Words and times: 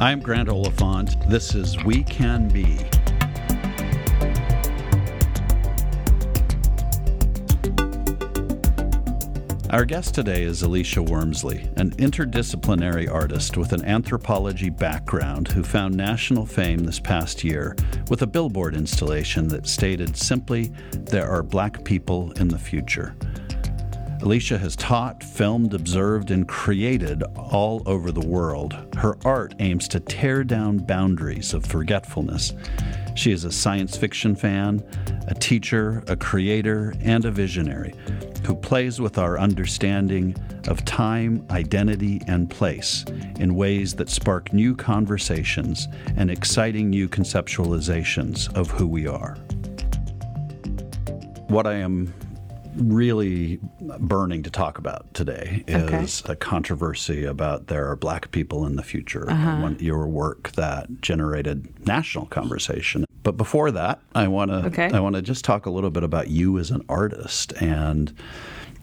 I'm 0.00 0.18
Grant 0.18 0.48
Oliphant. 0.48 1.28
This 1.28 1.54
is 1.54 1.82
We 1.84 2.02
Can 2.02 2.48
Be. 2.48 2.78
Our 9.70 9.84
guest 9.84 10.14
today 10.14 10.42
is 10.42 10.62
Alisha 10.64 11.06
Wormsley, 11.06 11.72
an 11.76 11.92
interdisciplinary 11.92 13.08
artist 13.08 13.56
with 13.56 13.72
an 13.72 13.84
anthropology 13.84 14.68
background 14.68 15.46
who 15.46 15.62
found 15.62 15.96
national 15.96 16.44
fame 16.44 16.80
this 16.80 16.98
past 16.98 17.44
year 17.44 17.76
with 18.08 18.22
a 18.22 18.26
billboard 18.26 18.74
installation 18.74 19.46
that 19.48 19.68
stated 19.68 20.16
simply, 20.16 20.72
There 20.90 21.28
are 21.28 21.44
black 21.44 21.84
people 21.84 22.32
in 22.32 22.48
the 22.48 22.58
future. 22.58 23.14
Alisha 24.24 24.58
has 24.58 24.74
taught, 24.74 25.22
filmed, 25.22 25.74
observed, 25.74 26.30
and 26.30 26.48
created 26.48 27.22
all 27.36 27.82
over 27.84 28.10
the 28.10 28.26
world. 28.26 28.74
Her 28.96 29.18
art 29.22 29.54
aims 29.58 29.86
to 29.88 30.00
tear 30.00 30.42
down 30.44 30.78
boundaries 30.78 31.52
of 31.52 31.66
forgetfulness. 31.66 32.54
She 33.14 33.32
is 33.32 33.44
a 33.44 33.52
science 33.52 33.98
fiction 33.98 34.34
fan, 34.34 34.82
a 35.28 35.34
teacher, 35.34 36.02
a 36.08 36.16
creator, 36.16 36.94
and 37.02 37.26
a 37.26 37.30
visionary 37.30 37.94
who 38.46 38.54
plays 38.54 38.98
with 38.98 39.18
our 39.18 39.38
understanding 39.38 40.34
of 40.68 40.82
time, 40.86 41.46
identity, 41.50 42.22
and 42.26 42.48
place 42.48 43.04
in 43.38 43.54
ways 43.54 43.94
that 43.96 44.08
spark 44.08 44.54
new 44.54 44.74
conversations 44.74 45.86
and 46.16 46.30
exciting 46.30 46.88
new 46.88 47.10
conceptualizations 47.10 48.50
of 48.56 48.70
who 48.70 48.86
we 48.86 49.06
are. 49.06 49.34
What 51.48 51.66
I 51.66 51.74
am 51.74 52.14
really 52.76 53.60
burning 53.98 54.42
to 54.42 54.50
talk 54.50 54.78
about 54.78 55.12
today 55.14 55.64
is 55.66 56.22
okay. 56.22 56.32
a 56.32 56.36
controversy 56.36 57.24
about 57.24 57.68
there 57.68 57.88
are 57.88 57.96
black 57.96 58.30
people 58.30 58.66
in 58.66 58.76
the 58.76 58.82
future. 58.82 59.30
Uh-huh. 59.30 59.74
Your 59.78 60.06
work 60.06 60.52
that 60.52 61.00
generated 61.00 61.86
national 61.86 62.26
conversation. 62.26 63.04
But 63.22 63.36
before 63.36 63.70
that, 63.70 64.00
I 64.14 64.28
want 64.28 64.50
to 64.50 64.66
okay. 64.66 64.90
I 64.92 65.00
want 65.00 65.16
to 65.16 65.22
just 65.22 65.44
talk 65.44 65.66
a 65.66 65.70
little 65.70 65.90
bit 65.90 66.02
about 66.02 66.28
you 66.28 66.58
as 66.58 66.70
an 66.70 66.84
artist 66.88 67.52
and 67.54 68.14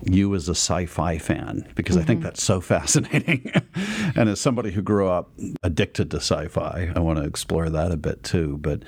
you 0.03 0.33
as 0.35 0.47
a 0.47 0.51
sci-fi 0.51 1.17
fan 1.17 1.67
because 1.75 1.95
mm-hmm. 1.95 2.03
I 2.03 2.05
think 2.05 2.19
mm-hmm. 2.19 2.25
that's 2.25 2.43
so 2.43 2.61
fascinating. 2.61 3.51
and 4.15 4.29
as 4.29 4.39
somebody 4.39 4.71
who 4.71 4.81
grew 4.81 5.07
up 5.07 5.31
addicted 5.63 6.11
to 6.11 6.17
sci-fi, 6.17 6.91
I 6.95 6.99
want 6.99 7.19
to 7.19 7.25
explore 7.25 7.69
that 7.69 7.91
a 7.91 7.97
bit 7.97 8.23
too. 8.23 8.57
But 8.61 8.83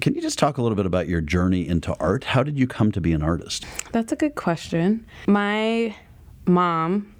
can 0.00 0.14
you 0.14 0.20
just 0.20 0.38
talk 0.38 0.58
a 0.58 0.62
little 0.62 0.76
bit 0.76 0.86
about 0.86 1.08
your 1.08 1.20
journey 1.20 1.66
into 1.66 1.94
art? 1.98 2.24
How 2.24 2.42
did 2.42 2.58
you 2.58 2.66
come 2.66 2.92
to 2.92 3.00
be 3.00 3.12
an 3.12 3.22
artist? 3.22 3.66
That's 3.92 4.12
a 4.12 4.16
good 4.16 4.34
question. 4.34 5.06
My 5.26 5.94
mom 6.46 7.14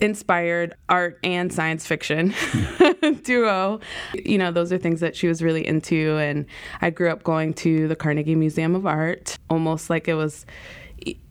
inspired 0.00 0.74
art 0.88 1.18
and 1.22 1.52
science 1.52 1.86
fiction 1.86 2.34
duo. 3.22 3.80
You 4.14 4.38
know, 4.38 4.50
those 4.50 4.72
are 4.72 4.78
things 4.78 5.00
that 5.00 5.14
she 5.14 5.28
was 5.28 5.42
really 5.42 5.66
into. 5.66 6.16
And 6.16 6.46
I 6.80 6.90
grew 6.90 7.10
up 7.10 7.22
going 7.22 7.54
to 7.54 7.86
the 7.86 7.96
Carnegie 7.96 8.34
Museum 8.34 8.74
of 8.74 8.86
Art 8.86 9.38
almost 9.48 9.90
like 9.90 10.08
it 10.08 10.14
was 10.14 10.46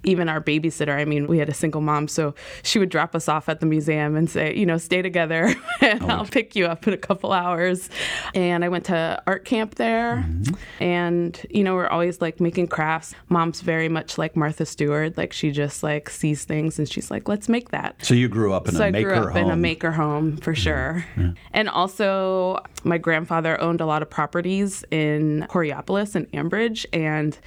even 0.04 0.30
our 0.30 0.42
babysitter, 0.42 0.98
I 0.98 1.06
mean, 1.06 1.28
we 1.28 1.40
had 1.40 1.50
a 1.50 1.54
single 1.54 1.82
mom, 1.82 2.08
so 2.08 2.34
she 2.64 2.80
would 2.80 2.90
drop 2.90 3.16
us 3.16 3.28
off 3.28 3.50
at 3.50 3.60
the 3.60 3.66
museum 3.66 4.16
and 4.16 4.30
say, 4.30 4.56
you 4.56 4.66
know, 4.66 4.78
stay 4.78 5.02
together 5.02 5.54
and 5.82 6.04
oh. 6.04 6.08
I'll 6.08 6.26
pick 6.26 6.56
you 6.56 6.66
up 6.68 6.88
in 6.88 6.94
a 6.94 6.98
couple 6.98 7.34
hours. 7.34 7.90
And 8.34 8.64
I 8.64 8.70
went 8.70 8.86
to 8.86 9.22
art 9.28 9.46
camp 9.46 9.76
there. 9.76 10.26
Mm-hmm. 10.28 10.84
And, 10.84 11.46
you 11.50 11.64
know, 11.64 11.76
we're 11.76 11.88
always 11.88 12.22
like 12.22 12.40
making 12.40 12.68
crafts. 12.68 13.14
Mom's 13.28 13.62
very 13.62 13.90
much 13.90 14.18
like 14.18 14.36
Martha 14.36 14.66
Stewart. 14.66 15.18
Like 15.18 15.34
she 15.34 15.52
just 15.52 15.84
like 15.84 16.10
sees 16.10 16.46
things 16.46 16.80
and 16.80 16.88
she's 16.88 17.12
like, 17.12 17.28
let's 17.28 17.50
make 17.50 17.70
that. 17.70 17.96
So 18.04 18.14
you 18.14 18.30
grew 18.30 18.54
up 18.54 18.68
in 18.68 18.76
so 18.76 18.88
a 18.88 18.92
maker 18.92 19.10
home. 19.10 19.20
I 19.20 19.22
grew 19.22 19.30
up 19.30 19.38
home. 19.38 19.46
in 19.46 19.52
a 19.52 19.58
maker 19.58 19.92
home 19.92 20.38
for 20.38 20.54
mm-hmm. 20.54 20.62
sure. 20.62 21.06
Yeah. 21.18 21.32
And 21.52 21.70
also, 21.70 22.64
my 22.84 22.98
grandfather 22.98 23.60
owned 23.60 23.82
a 23.82 23.86
lot 23.86 24.02
of 24.02 24.10
properties 24.10 24.86
in 24.92 25.46
Coraopolis 25.50 26.16
and 26.16 26.32
Ambridge. 26.32 26.86
And 26.94 27.38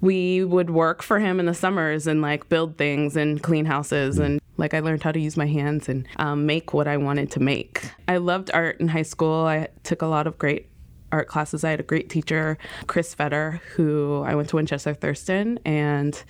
we 0.00 0.44
would 0.44 0.70
work 0.70 1.02
for 1.02 1.18
him 1.18 1.40
in 1.40 1.46
the 1.46 1.54
summers 1.54 2.06
and 2.06 2.22
like 2.22 2.48
build 2.48 2.76
things 2.76 3.16
and 3.16 3.42
clean 3.42 3.64
houses 3.64 4.18
and 4.18 4.40
like 4.56 4.74
I 4.74 4.80
learned 4.80 5.02
how 5.02 5.12
to 5.12 5.20
use 5.20 5.36
my 5.36 5.46
hands 5.46 5.88
and 5.88 6.06
um, 6.16 6.44
make 6.44 6.74
what 6.74 6.88
I 6.88 6.96
wanted 6.96 7.30
to 7.32 7.40
make. 7.40 7.90
I 8.08 8.16
loved 8.16 8.50
art 8.52 8.80
in 8.80 8.88
high 8.88 9.02
school. 9.02 9.46
I 9.46 9.68
took 9.84 10.02
a 10.02 10.06
lot 10.06 10.26
of 10.26 10.36
great 10.36 10.68
art 11.12 11.28
classes. 11.28 11.64
I 11.64 11.70
had 11.70 11.80
a 11.80 11.84
great 11.84 12.10
teacher, 12.10 12.58
Chris 12.86 13.14
Fetter, 13.14 13.60
who 13.74 14.22
I 14.26 14.34
went 14.34 14.48
to 14.50 14.56
Winchester 14.56 14.94
Thurston, 14.94 15.58
and 15.64 16.22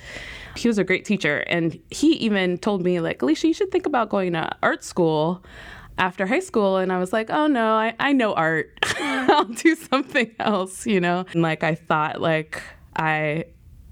he 0.56 0.68
was 0.68 0.78
a 0.78 0.84
great 0.84 1.04
teacher. 1.04 1.38
And 1.48 1.80
he 1.90 2.12
even 2.14 2.58
told 2.58 2.82
me, 2.82 3.00
like, 3.00 3.20
Alisha, 3.20 3.44
you 3.44 3.54
should 3.54 3.72
think 3.72 3.86
about 3.86 4.10
going 4.10 4.34
to 4.34 4.50
art 4.62 4.84
school 4.84 5.42
after 5.96 6.26
high 6.26 6.40
school. 6.40 6.76
And 6.76 6.92
I 6.92 6.98
was 6.98 7.12
like, 7.12 7.30
oh 7.30 7.46
no, 7.46 7.72
I, 7.72 7.94
I 7.98 8.12
know 8.12 8.34
art. 8.34 8.78
I'll 9.00 9.44
do 9.44 9.74
something 9.74 10.32
else, 10.38 10.86
you 10.86 11.00
know? 11.00 11.24
And 11.32 11.42
like, 11.42 11.64
I 11.64 11.74
thought, 11.74 12.20
like, 12.20 12.62
I 12.96 13.46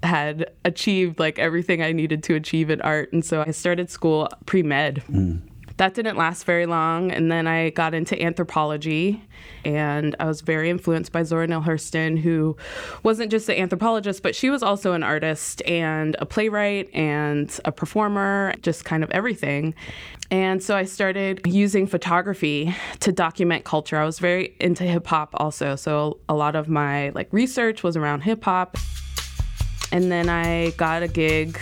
had 0.07 0.49
achieved 0.65 1.19
like 1.19 1.37
everything 1.37 1.83
I 1.83 1.91
needed 1.91 2.23
to 2.23 2.35
achieve 2.35 2.69
in 2.69 2.81
art. 2.81 3.13
And 3.13 3.23
so 3.23 3.43
I 3.45 3.51
started 3.51 3.89
school 3.91 4.29
pre 4.45 4.63
med. 4.63 5.03
Mm. 5.09 5.41
That 5.77 5.93
didn't 5.93 6.17
last 6.17 6.45
very 6.45 6.65
long. 6.65 7.11
And 7.11 7.31
then 7.31 7.45
I 7.45 7.69
got 7.69 7.93
into 7.93 8.19
anthropology. 8.19 9.21
And 9.63 10.15
I 10.19 10.25
was 10.25 10.41
very 10.41 10.71
influenced 10.71 11.11
by 11.11 11.21
Zora 11.21 11.45
Neale 11.45 11.61
Hurston, 11.61 12.17
who 12.17 12.57
wasn't 13.03 13.29
just 13.29 13.47
an 13.47 13.57
anthropologist, 13.57 14.23
but 14.23 14.35
she 14.35 14.49
was 14.49 14.63
also 14.63 14.93
an 14.93 15.03
artist 15.03 15.61
and 15.67 16.15
a 16.17 16.25
playwright 16.25 16.91
and 16.95 17.59
a 17.63 17.71
performer, 17.71 18.53
just 18.61 18.85
kind 18.85 19.03
of 19.03 19.11
everything. 19.11 19.75
And 20.31 20.63
so 20.63 20.75
I 20.75 20.83
started 20.83 21.41
using 21.45 21.85
photography 21.85 22.75
to 23.01 23.11
document 23.11 23.63
culture. 23.63 23.97
I 23.97 24.05
was 24.05 24.19
very 24.19 24.55
into 24.59 24.83
hip 24.83 25.05
hop 25.05 25.29
also. 25.35 25.75
So 25.75 26.19
a 26.27 26.33
lot 26.33 26.55
of 26.55 26.67
my 26.67 27.09
like 27.09 27.31
research 27.31 27.83
was 27.83 27.95
around 27.95 28.21
hip 28.21 28.43
hop. 28.43 28.77
And 29.91 30.11
then 30.11 30.29
I 30.29 30.71
got 30.71 31.03
a 31.03 31.07
gig 31.07 31.57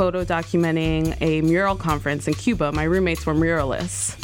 photo 0.00 0.24
documenting 0.24 1.16
a 1.20 1.42
mural 1.42 1.76
conference 1.76 2.26
in 2.26 2.34
Cuba. 2.34 2.72
My 2.72 2.84
roommates 2.84 3.26
were 3.26 3.34
muralists. 3.34 4.16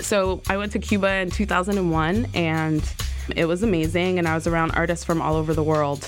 So 0.00 0.42
I 0.48 0.56
went 0.56 0.72
to 0.72 0.78
Cuba 0.78 1.16
in 1.16 1.30
2001 1.30 2.28
and 2.34 2.82
it 3.34 3.46
was 3.46 3.62
amazing. 3.62 4.18
And 4.18 4.28
I 4.28 4.34
was 4.34 4.46
around 4.46 4.72
artists 4.72 5.04
from 5.04 5.20
all 5.20 5.34
over 5.34 5.54
the 5.54 5.62
world. 5.62 6.04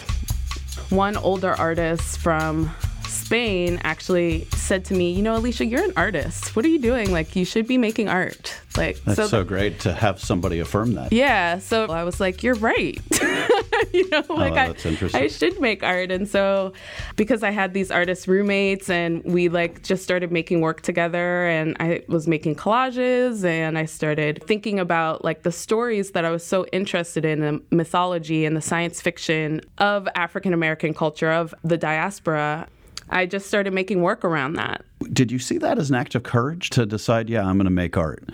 One 0.91 1.17
older 1.17 1.53
artist 1.55 2.19
from 2.19 2.71
Spain 3.11 3.81
actually 3.85 4.47
said 4.57 4.85
to 4.87 4.95
me, 4.95 5.13
"You 5.13 5.23
know, 5.23 5.41
Alisha, 5.41 5.69
you're 5.69 5.85
an 5.85 5.93
artist. 5.97 6.55
What 6.57 6.65
are 6.65 6.69
you 6.69 6.79
doing? 6.79 7.11
Like, 7.11 7.37
you 7.37 7.45
should 7.45 7.67
be 7.67 7.79
making 7.79 8.09
art." 8.09 8.61
Like, 8.77 9.03
that's 9.05 9.17
so, 9.17 9.27
so 9.27 9.45
great 9.45 9.81
to 9.81 9.93
have 9.93 10.21
somebody 10.21 10.61
affirm 10.61 10.95
that. 10.95 11.13
Yeah. 11.13 11.59
So 11.59 11.87
I 11.87 12.05
was 12.05 12.21
like, 12.21 12.43
"You're 12.43 12.55
right." 12.55 13.01
you 13.93 14.09
know, 14.11 14.23
oh, 14.29 14.35
like 14.35 14.53
oh, 14.53 15.09
I, 15.13 15.19
I 15.19 15.27
should 15.29 15.61
make 15.61 15.83
art. 15.83 16.11
And 16.11 16.29
so, 16.29 16.73
because 17.17 17.43
I 17.43 17.51
had 17.51 17.75
these 17.75 17.91
artist 17.91 18.27
roommates, 18.27 18.89
and 18.89 19.25
we 19.25 19.49
like 19.49 19.83
just 19.83 20.03
started 20.03 20.31
making 20.31 20.61
work 20.61 20.83
together, 20.83 21.47
and 21.47 21.77
I 21.81 22.03
was 22.09 22.29
making 22.29 22.57
collages, 22.57 23.45
and 23.45 23.77
I 23.77 23.87
started 23.87 24.43
thinking 24.47 24.79
about 24.79 25.25
like 25.25 25.43
the 25.43 25.53
stories 25.53 26.13
that 26.13 26.25
I 26.25 26.31
was 26.31 26.45
so 26.45 26.67
interested 26.73 27.25
in, 27.25 27.41
the 27.41 27.63
mythology 27.71 28.45
and 28.45 28.57
the 28.57 28.61
science 28.61 29.01
fiction 29.01 29.61
of 29.79 30.09
African 30.15 30.53
American 30.53 30.95
culture 30.95 31.31
of 31.31 31.55
the 31.65 31.77
diaspora. 31.77 32.69
I 33.11 33.27
just 33.27 33.47
started 33.47 33.73
making 33.73 34.03
work 34.03 34.25
around 34.25 34.55
that. 34.55 34.85
Did 35.13 35.33
you 35.33 35.39
see 35.39 35.59
that 35.59 35.79
as 35.79 35.91
an 35.91 35.97
act 35.97 36.15
of 36.15 36.23
courage 36.23 36.71
to 36.71 36.87
decide, 36.87 37.29
yeah, 37.29 37.45
I'm 37.45 37.57
going 37.57 37.65
to 37.65 37.71
make 37.71 37.97
art? 37.97 38.29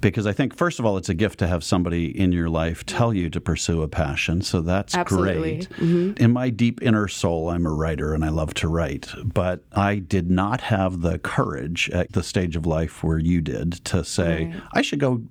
Because 0.00 0.26
I 0.26 0.32
think, 0.32 0.54
first 0.54 0.78
of 0.78 0.84
all, 0.84 0.96
it's 0.96 1.08
a 1.08 1.14
gift 1.14 1.38
to 1.38 1.46
have 1.46 1.64
somebody 1.64 2.06
in 2.18 2.32
your 2.32 2.50
life 2.50 2.84
tell 2.84 3.14
you 3.14 3.30
to 3.30 3.40
pursue 3.40 3.82
a 3.82 3.88
passion. 3.88 4.42
So 4.42 4.60
that's 4.60 4.94
Absolutely. 4.94 5.56
great. 5.56 5.70
Mm-hmm. 5.70 6.22
In 6.22 6.32
my 6.32 6.50
deep 6.50 6.82
inner 6.82 7.08
soul, 7.08 7.48
I'm 7.48 7.66
a 7.66 7.72
writer 7.72 8.14
and 8.14 8.24
I 8.24 8.28
love 8.28 8.52
to 8.54 8.68
write. 8.68 9.08
But 9.24 9.64
I 9.72 9.96
did 9.96 10.30
not 10.30 10.60
have 10.60 11.00
the 11.00 11.18
courage 11.18 11.88
at 11.90 12.12
the 12.12 12.22
stage 12.22 12.54
of 12.54 12.66
life 12.66 13.02
where 13.02 13.18
you 13.18 13.40
did 13.40 13.72
to 13.86 14.04
say, 14.04 14.46
right. 14.46 14.62
I 14.74 14.82
should 14.82 15.00
go 15.00 15.22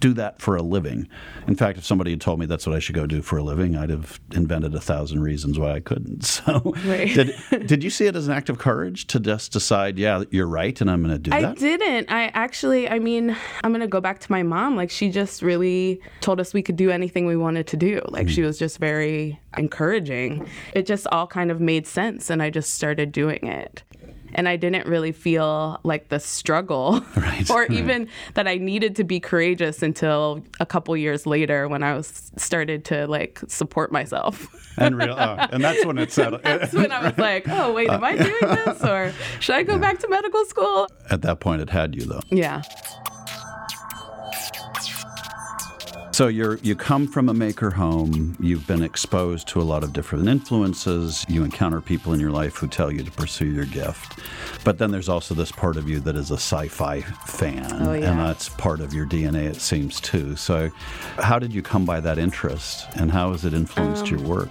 do 0.00 0.14
that 0.14 0.40
for 0.40 0.56
a 0.56 0.62
living. 0.62 1.08
In 1.46 1.54
fact, 1.54 1.78
if 1.78 1.84
somebody 1.84 2.10
had 2.10 2.20
told 2.20 2.40
me 2.40 2.46
that's 2.46 2.66
what 2.66 2.74
I 2.74 2.78
should 2.78 2.94
go 2.94 3.06
do 3.06 3.22
for 3.22 3.36
a 3.36 3.42
living, 3.42 3.76
I'd 3.76 3.90
have 3.90 4.18
invented 4.32 4.74
a 4.74 4.80
thousand 4.80 5.22
reasons 5.22 5.58
why 5.58 5.72
I 5.72 5.80
couldn't. 5.80 6.40
So, 6.40 6.74
right. 6.86 7.12
did 7.12 7.34
did 7.66 7.84
you 7.84 7.90
see 7.90 8.06
it 8.06 8.16
as 8.16 8.26
an 8.26 8.32
act 8.32 8.48
of 8.48 8.56
courage 8.58 9.06
to 9.08 9.20
just 9.20 9.52
decide, 9.52 9.98
yeah, 9.98 10.22
you're 10.30 10.46
right, 10.46 10.80
and 10.80 10.90
I'm 10.90 11.02
going 11.02 11.12
to 11.12 11.18
do 11.18 11.32
I 11.32 11.42
that? 11.42 11.50
I 11.50 11.54
didn't. 11.54 12.10
I 12.10 12.28
actually, 12.28 12.88
I 12.88 12.98
mean, 12.98 13.36
I'm 13.62 13.72
going 13.72 13.82
to 13.82 13.88
go 13.88 14.00
back 14.00 14.20
to 14.20 14.32
my 14.32 14.42
mom. 14.42 14.76
Like, 14.76 14.90
she 14.90 15.10
just 15.10 15.42
really 15.42 16.00
told 16.20 16.40
us 16.40 16.54
we 16.54 16.62
could 16.62 16.76
do 16.76 16.90
anything 16.90 17.26
we 17.26 17.36
wanted 17.36 17.66
to 17.68 17.76
do. 17.76 18.00
Like, 18.08 18.28
mm. 18.28 18.30
she 18.30 18.42
was 18.42 18.58
just 18.58 18.78
very 18.78 19.38
encouraging. 19.58 20.48
It 20.72 20.86
just 20.86 21.06
all 21.08 21.26
kind 21.26 21.50
of 21.50 21.60
made 21.60 21.86
sense, 21.86 22.30
and 22.30 22.42
I 22.42 22.48
just 22.48 22.74
started 22.74 23.12
doing 23.12 23.44
it 23.46 23.82
and 24.34 24.48
I 24.48 24.56
didn't 24.56 24.86
really 24.86 25.12
feel 25.12 25.80
like 25.82 26.08
the 26.08 26.20
struggle 26.20 27.04
right, 27.16 27.50
or 27.50 27.60
right. 27.60 27.70
even 27.70 28.08
that 28.34 28.46
I 28.46 28.56
needed 28.56 28.96
to 28.96 29.04
be 29.04 29.20
courageous 29.20 29.82
until 29.82 30.42
a 30.58 30.66
couple 30.66 30.96
years 30.96 31.26
later 31.26 31.68
when 31.68 31.82
I 31.82 31.94
was 31.94 32.30
started 32.36 32.84
to 32.86 33.06
like 33.06 33.40
support 33.48 33.92
myself. 33.92 34.48
and 34.78 34.96
real, 34.96 35.16
oh, 35.18 35.36
and 35.50 35.62
that's 35.62 35.84
when 35.84 35.98
it 35.98 36.12
settled. 36.12 36.42
that's 36.42 36.72
when 36.72 36.92
I 36.92 37.02
was 37.02 37.18
like, 37.18 37.48
oh 37.48 37.72
wait, 37.72 37.90
am 37.90 38.04
I 38.04 38.16
doing 38.16 38.40
this 38.40 38.82
or 38.84 39.12
should 39.40 39.54
I 39.54 39.62
go 39.62 39.74
yeah. 39.74 39.80
back 39.80 39.98
to 40.00 40.08
medical 40.08 40.44
school? 40.44 40.88
At 41.10 41.22
that 41.22 41.40
point, 41.40 41.62
it 41.62 41.70
had 41.70 41.94
you 41.94 42.02
though. 42.02 42.20
Yeah. 42.30 42.62
So 46.12 46.26
you're 46.26 46.56
you 46.56 46.74
come 46.74 47.06
from 47.06 47.28
a 47.28 47.34
maker 47.34 47.70
home. 47.70 48.36
You've 48.40 48.66
been 48.66 48.82
exposed 48.82 49.48
to 49.48 49.60
a 49.60 49.62
lot 49.62 49.84
of 49.84 49.92
different 49.92 50.28
influences. 50.28 51.24
You 51.28 51.44
encounter 51.44 51.80
people 51.80 52.12
in 52.12 52.20
your 52.20 52.32
life 52.32 52.56
who 52.56 52.66
tell 52.66 52.92
you 52.92 53.02
to 53.04 53.10
pursue 53.10 53.46
your 53.46 53.64
gift. 53.64 54.18
But 54.64 54.78
then 54.78 54.90
there's 54.90 55.08
also 55.08 55.34
this 55.34 55.52
part 55.52 55.76
of 55.76 55.88
you 55.88 56.00
that 56.00 56.16
is 56.16 56.30
a 56.30 56.34
sci-fi 56.34 57.00
fan, 57.00 57.66
oh, 57.80 57.92
yeah. 57.94 58.10
and 58.10 58.20
that's 58.20 58.48
part 58.48 58.80
of 58.80 58.92
your 58.92 59.06
DNA, 59.06 59.46
it 59.46 59.60
seems 59.60 60.00
too. 60.00 60.36
So, 60.36 60.70
how 61.16 61.38
did 61.38 61.54
you 61.54 61.62
come 61.62 61.86
by 61.86 62.00
that 62.00 62.18
interest, 62.18 62.86
and 62.96 63.10
how 63.10 63.30
has 63.30 63.44
it 63.44 63.54
influenced 63.54 64.02
um, 64.02 64.18
your 64.18 64.20
work? 64.28 64.50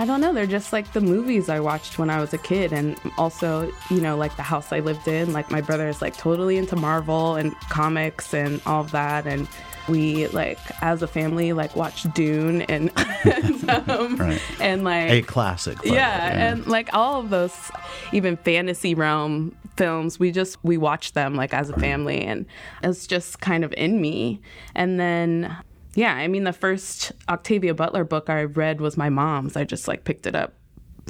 I 0.00 0.04
don't 0.04 0.20
know. 0.20 0.32
They're 0.32 0.46
just 0.46 0.72
like 0.72 0.92
the 0.92 1.00
movies 1.00 1.48
I 1.48 1.58
watched 1.58 1.98
when 1.98 2.08
I 2.08 2.20
was 2.20 2.32
a 2.32 2.38
kid. 2.38 2.72
And 2.72 2.96
also, 3.16 3.72
you 3.90 4.00
know, 4.00 4.16
like 4.16 4.36
the 4.36 4.42
house 4.42 4.72
I 4.72 4.78
lived 4.78 5.08
in. 5.08 5.32
Like 5.32 5.50
my 5.50 5.60
brother 5.60 5.88
is 5.88 6.00
like 6.00 6.16
totally 6.16 6.56
into 6.56 6.76
Marvel 6.76 7.34
and 7.34 7.52
comics 7.62 8.32
and 8.32 8.62
all 8.64 8.82
of 8.82 8.92
that. 8.92 9.26
And 9.26 9.48
we 9.88 10.26
like 10.28 10.58
as 10.82 11.02
a 11.02 11.06
family 11.06 11.52
like 11.52 11.74
watched 11.76 12.12
Dune 12.14 12.62
and 12.62 12.90
and, 13.24 13.70
um, 13.90 14.16
right. 14.16 14.40
and 14.60 14.84
like 14.84 15.10
a 15.10 15.22
classic. 15.22 15.78
Yeah, 15.84 15.92
yeah, 15.92 16.52
and 16.52 16.66
like 16.66 16.92
all 16.92 17.20
of 17.20 17.30
those 17.30 17.70
even 18.12 18.36
fantasy 18.36 18.94
realm 18.94 19.56
films, 19.76 20.18
we 20.18 20.30
just 20.30 20.62
we 20.62 20.76
watched 20.76 21.14
them 21.14 21.34
like 21.34 21.54
as 21.54 21.70
a 21.70 21.78
family 21.78 22.20
and 22.22 22.46
it's 22.82 23.06
just 23.06 23.40
kind 23.40 23.64
of 23.64 23.72
in 23.76 24.00
me. 24.00 24.40
And 24.74 24.98
then 24.98 25.56
yeah, 25.94 26.14
I 26.14 26.28
mean, 26.28 26.44
the 26.44 26.52
first 26.52 27.12
Octavia 27.28 27.74
Butler 27.74 28.04
book 28.04 28.28
I 28.30 28.44
read 28.44 28.80
was 28.80 28.96
my 28.96 29.08
mom's. 29.08 29.56
I 29.56 29.64
just 29.64 29.88
like 29.88 30.04
picked 30.04 30.26
it 30.26 30.34
up 30.34 30.54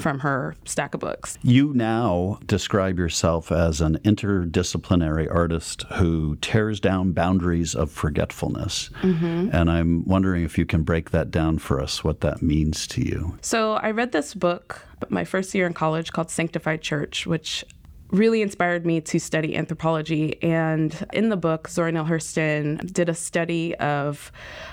from 0.01 0.21
her 0.21 0.55
stack 0.65 0.95
of 0.95 1.01
books. 1.01 1.39
You 1.43 1.73
now 1.75 2.39
describe 2.47 2.99
yourself 2.99 3.53
as 3.53 3.81
an 3.81 3.99
interdisciplinary 3.99 5.33
artist 5.33 5.83
who 5.95 6.37
tears 6.37 6.81
down 6.81 7.13
boundaries 7.13 7.75
of 7.75 7.91
forgetfulness. 7.91 8.91
Mm-hmm. 9.03 9.51
And 9.53 9.71
I'm 9.71 10.05
wondering 10.05 10.45
if 10.45 10.59
you 10.59 10.67
can 10.67 10.83
break 10.83 11.11
that 11.11 11.31
down 11.31 11.59
for 11.59 11.81
us, 11.81 12.03
what 12.05 12.21
that 12.21 12.43
means 12.43 12.87
to 12.89 13.03
you. 13.03 13.39
So 13.41 13.75
I 13.75 13.91
read 13.91 14.13
this 14.13 14.35
book 14.35 14.85
my 15.09 15.25
first 15.25 15.55
year 15.55 15.67
in 15.67 15.75
college 15.75 16.13
called 16.13 16.31
Sanctified 16.31 16.83
Church, 16.83 17.27
which 17.27 17.65
really 18.11 18.43
inspired 18.43 18.87
me 18.87 19.01
to 19.03 19.19
study 19.19 19.57
anthropology. 19.57 20.43
And 20.43 21.07
in 21.13 21.29
the 21.29 21.37
book, 21.37 21.69
Zora 21.69 21.93
Neale 21.93 22.05
Hurston 22.05 22.93
did 22.93 23.09
a 23.09 23.15
study 23.15 23.75
of 23.77 24.33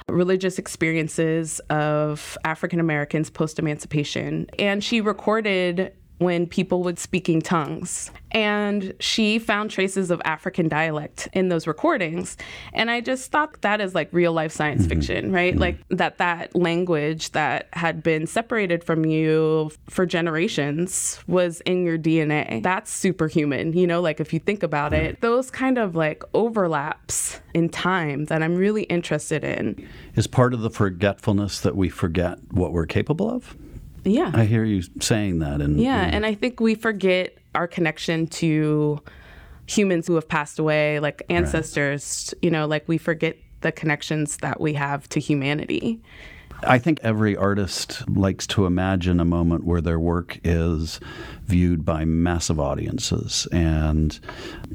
religious 0.10 0.58
experiences 0.58 1.60
of 1.70 2.38
African 2.46 2.80
Americans 2.80 3.30
post 3.30 3.60
emancipation. 3.60 4.48
And 4.58 4.84
she 4.84 5.02
recorded 5.02 5.94
when 6.18 6.48
people 6.48 6.84
would 6.84 6.98
speaking 6.98 7.42
tongues. 7.42 8.12
And 8.32 8.94
she 9.00 9.40
found 9.40 9.72
traces 9.72 10.12
of 10.12 10.22
African 10.26 10.68
dialect 10.68 11.30
in 11.34 11.50
those 11.50 11.68
recordings. 11.68 12.36
And 12.74 12.92
I 12.92 13.00
just 13.00 13.32
thought 13.32 13.62
that 13.62 13.80
is 13.80 13.96
like 13.96 14.10
real 14.12 14.34
life 14.34 14.52
science 14.52 14.82
mm-hmm. 14.82 14.90
fiction, 14.90 15.32
right? 15.32 15.54
Mm-hmm. 15.54 15.62
Like 15.62 15.78
that 15.90 16.18
that 16.18 16.56
language 16.56 17.32
that 17.32 17.70
had 17.74 18.04
been 18.04 18.28
separated 18.28 18.84
from 18.84 19.06
you 19.06 19.72
for 19.90 20.06
generations 20.06 21.20
was 21.28 21.62
in 21.62 21.86
your 21.86 21.98
DNA. 21.98 22.62
That's 22.62 22.92
superhuman, 22.92 23.74
you 23.74 23.88
know, 23.88 24.02
like 24.02 24.20
if 24.20 24.34
you 24.34 24.40
think 24.40 24.64
about 24.64 24.94
it, 24.94 25.22
those 25.22 25.50
kind 25.50 25.78
of 25.78 25.96
like 25.96 26.24
overlaps 26.34 27.40
in 27.54 27.70
time 27.70 28.26
that 28.26 28.44
I'm 28.44 28.56
really 28.56 28.84
interested 28.84 29.44
in. 29.44 29.88
Is 30.16 30.28
part 30.28 30.54
of 30.54 30.62
the 30.62 30.70
forgetfulness 30.70 31.62
that 31.62 31.76
we 31.76 31.90
forget 31.90 32.40
what 32.52 32.74
we're 32.74 32.86
capable 32.86 33.30
of? 33.30 33.56
Yeah. 34.06 34.32
I 34.34 34.46
hear 34.46 34.64
you 34.64 34.84
saying 35.02 35.40
that. 35.40 35.62
And 35.62 35.80
yeah, 35.80 36.04
and, 36.04 36.16
and 36.16 36.26
I 36.26 36.36
think 36.36 36.60
we 36.60 36.76
forget 36.76 37.38
our 37.54 37.68
connection 37.68 38.28
to 38.28 39.02
humans 39.68 40.08
who 40.08 40.16
have 40.16 40.28
passed 40.28 40.60
away, 40.60 41.00
like 41.00 41.24
ancestors, 41.30 42.34
right. 42.34 42.44
you 42.44 42.52
know, 42.52 42.68
like 42.68 42.88
we 42.88 42.98
forget 42.98 43.36
the 43.62 43.72
connections 43.72 44.38
that 44.38 44.62
we 44.62 44.74
have 44.74 45.10
to 45.10 45.20
humanity. 45.20 46.00
I 46.64 46.78
think 46.78 47.00
every 47.02 47.36
artist 47.36 48.08
likes 48.08 48.48
to 48.48 48.66
imagine 48.66 49.20
a 49.20 49.26
moment 49.26 49.66
where 49.66 49.82
their 49.82 50.00
work 50.00 50.40
is 50.44 51.00
viewed 51.46 51.86
by 51.86 52.06
massive 52.06 52.60
audiences. 52.60 53.48
And 53.52 54.20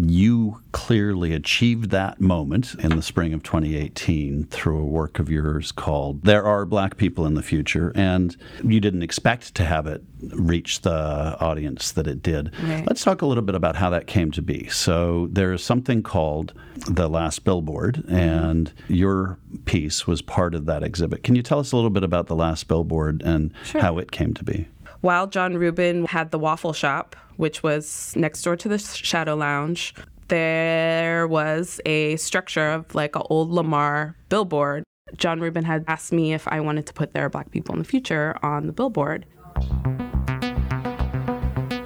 you 0.00 0.61
clearly 0.72 1.32
achieved 1.32 1.90
that 1.90 2.20
moment 2.20 2.75
in 2.78 2.96
the 2.96 3.02
spring 3.02 3.32
of 3.32 3.43
2018 3.43 4.44
through 4.44 4.78
a 4.78 4.87
work 4.87 5.19
of 5.19 5.31
yours 5.31 5.72
called 5.72 6.22
There 6.22 6.44
Are 6.44 6.64
Black 6.64 6.96
People 6.96 7.26
in 7.26 7.34
the 7.34 7.43
Future. 7.43 7.93
And 7.94 8.37
you 8.62 8.81
didn't 8.81 9.02
expect 9.02 9.55
to 9.56 9.64
have 9.64 9.87
it 9.87 10.02
reach 10.28 10.82
the 10.82 11.37
audience 11.40 11.93
that 11.93 12.06
it 12.06 12.22
did. 12.22 12.52
Right. 12.62 12.87
Let's 12.87 13.02
talk 13.02 13.22
a 13.22 13.26
little 13.26 13.43
bit 13.43 13.55
about 13.55 13.76
how 13.76 13.90
that 13.90 14.06
came 14.06 14.31
to 14.32 14.43
be. 14.43 14.69
So 14.69 15.28
there's 15.32 15.64
something 15.64 16.02
called 16.02 16.52
The 16.87 17.08
Last 17.08 17.44
Billboard, 17.44 18.05
and 18.08 18.72
your 18.88 19.38
piece 19.64 20.06
was 20.06 20.22
part 20.22 20.55
of 20.55 20.67
that 20.67 20.82
exhibit. 20.82 21.22
Can 21.22 21.34
you 21.34 21.43
tell 21.43 21.58
us 21.58 21.72
a 21.72 21.76
little 21.76 21.90
bit 21.90 22.05
about 22.05 22.26
The 22.26 22.37
Last 22.37 22.69
Billboard 22.69 23.22
and 23.22 23.52
sure. 23.64 23.81
how 23.81 23.99
it 23.99 24.12
came 24.12 24.34
to 24.34 24.44
be? 24.44 24.69
While 25.00 25.29
Jon 25.29 25.56
Rubin 25.56 26.05
had 26.05 26.31
the 26.31 26.38
waffle 26.38 26.75
shop, 26.75 27.17
which 27.37 27.62
was 27.62 28.12
next 28.17 28.43
door 28.43 28.55
to 28.56 28.69
the 28.69 28.79
Shadow 28.79 29.35
Lounge, 29.35 29.94
there 30.29 31.26
was 31.26 31.81
a 31.87 32.17
structure 32.17 32.70
of 32.70 32.94
like 32.94 33.17
an 33.17 33.23
old 33.31 33.50
Lamar 33.50 34.17
billboard. 34.29 34.85
Jon 35.17 35.41
Rubin 35.41 35.64
had 35.64 35.85
asked 35.88 36.12
me 36.12 36.35
if 36.35 36.47
I 36.49 36.61
wanted 36.61 36.87
to 36.87 36.93
put 36.93 37.14
There 37.14 37.31
Black 37.31 37.50
People 37.50 37.75
in 37.75 37.79
the 37.79 37.85
Future 37.85 38.37
on 38.43 38.67
the 38.67 38.73
billboard. 38.73 39.25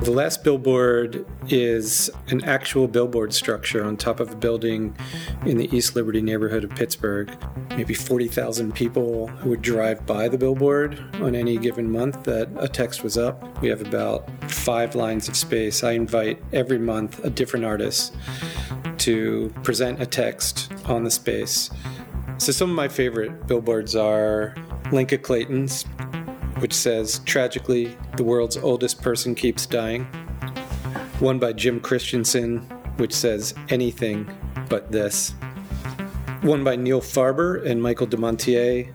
The 0.04 0.10
last 0.10 0.44
billboard 0.44 1.24
is 1.48 2.10
an 2.28 2.44
actual 2.44 2.86
billboard 2.86 3.32
structure 3.32 3.82
on 3.82 3.96
top 3.96 4.20
of 4.20 4.32
a 4.32 4.36
building 4.36 4.94
in 5.46 5.56
the 5.56 5.74
East 5.74 5.96
Liberty 5.96 6.20
neighborhood 6.20 6.62
of 6.62 6.68
Pittsburgh. 6.72 7.34
Maybe 7.70 7.94
40,000 7.94 8.74
people 8.74 9.28
who 9.28 9.48
would 9.48 9.62
drive 9.62 10.04
by 10.04 10.28
the 10.28 10.36
billboard 10.36 11.02
on 11.22 11.34
any 11.34 11.56
given 11.56 11.90
month 11.90 12.24
that 12.24 12.50
a 12.58 12.68
text 12.68 13.02
was 13.02 13.16
up. 13.16 13.62
We 13.62 13.70
have 13.70 13.80
about 13.80 14.28
five 14.50 14.94
lines 14.94 15.26
of 15.26 15.36
space. 15.36 15.82
I 15.82 15.92
invite 15.92 16.38
every 16.52 16.78
month 16.78 17.24
a 17.24 17.30
different 17.30 17.64
artist 17.64 18.14
to 18.98 19.54
present 19.62 20.02
a 20.02 20.06
text 20.06 20.70
on 20.84 21.04
the 21.04 21.10
space. 21.10 21.70
So 22.36 22.52
some 22.52 22.68
of 22.68 22.76
my 22.76 22.88
favorite 22.88 23.46
billboards 23.46 23.96
are 23.96 24.54
Lenka 24.92 25.16
Clayton's 25.16 25.86
which 26.64 26.72
says, 26.72 27.18
Tragically, 27.26 27.94
the 28.16 28.24
world's 28.24 28.56
oldest 28.56 29.02
person 29.02 29.34
keeps 29.34 29.66
dying. 29.66 30.04
One 31.20 31.38
by 31.38 31.52
Jim 31.52 31.78
Christensen, 31.78 32.60
which 32.96 33.12
says, 33.12 33.52
Anything 33.68 34.26
but 34.70 34.90
this. 34.90 35.32
One 36.40 36.64
by 36.64 36.76
Neil 36.76 37.02
Farber 37.02 37.62
and 37.66 37.82
Michael 37.82 38.06
Dumontier, 38.06 38.90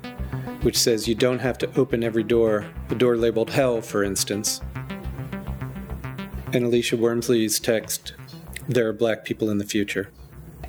which 0.64 0.80
says, 0.80 1.08
You 1.08 1.14
don't 1.14 1.38
have 1.38 1.60
to 1.60 1.80
open 1.80 2.04
every 2.04 2.24
door, 2.24 2.66
a 2.90 2.96
door 2.96 3.16
labeled 3.16 3.52
hell, 3.52 3.84
for 3.84 4.04
instance. 4.04 4.62
And 6.52 6.66
Alisha 6.66 6.98
Wormsley's 6.98 7.60
text, 7.60 8.14
There 8.68 8.88
are 8.88 8.94
black 8.94 9.26
people 9.26 9.52
in 9.52 9.60
the 9.60 9.64
future. 9.64 10.10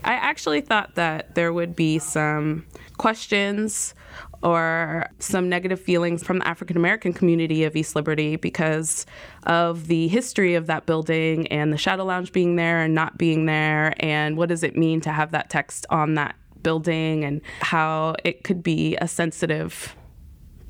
I 0.04 0.14
actually 0.14 0.61
thought 0.61 0.95
that 0.95 1.35
there 1.35 1.52
would 1.52 1.76
be 1.76 1.99
some 1.99 2.66
questions 2.97 3.95
or 4.42 5.07
some 5.19 5.49
negative 5.49 5.80
feelings 5.80 6.23
from 6.23 6.38
the 6.38 6.49
African 6.49 6.76
American 6.76 7.12
community 7.12 7.64
of 7.64 7.76
East 7.76 7.95
Liberty 7.95 8.37
because 8.37 9.04
of 9.45 9.87
the 9.87 10.09
history 10.09 10.54
of 10.54 10.66
that 10.66 10.87
building 10.87 11.47
and 11.49 11.73
the 11.73 11.78
Shadow 11.78 12.04
Lounge 12.04 12.33
being 12.33 12.57
there 12.57 12.80
and 12.80 12.95
not 12.95 13.19
being 13.19 13.47
there, 13.47 13.92
and 13.99 14.37
what 14.37 14.49
does 14.49 14.62
it 14.62 14.76
mean 14.76 15.00
to 15.02 15.11
have 15.11 15.33
that 15.33 15.50
text 15.50 15.85
on 15.90 16.14
that 16.14 16.35
building 16.62 17.25
and 17.25 17.40
how 17.61 18.14
it 18.25 18.45
could 18.45 18.62
be 18.62 18.97
a 18.97 19.09
sensitive 19.09 19.95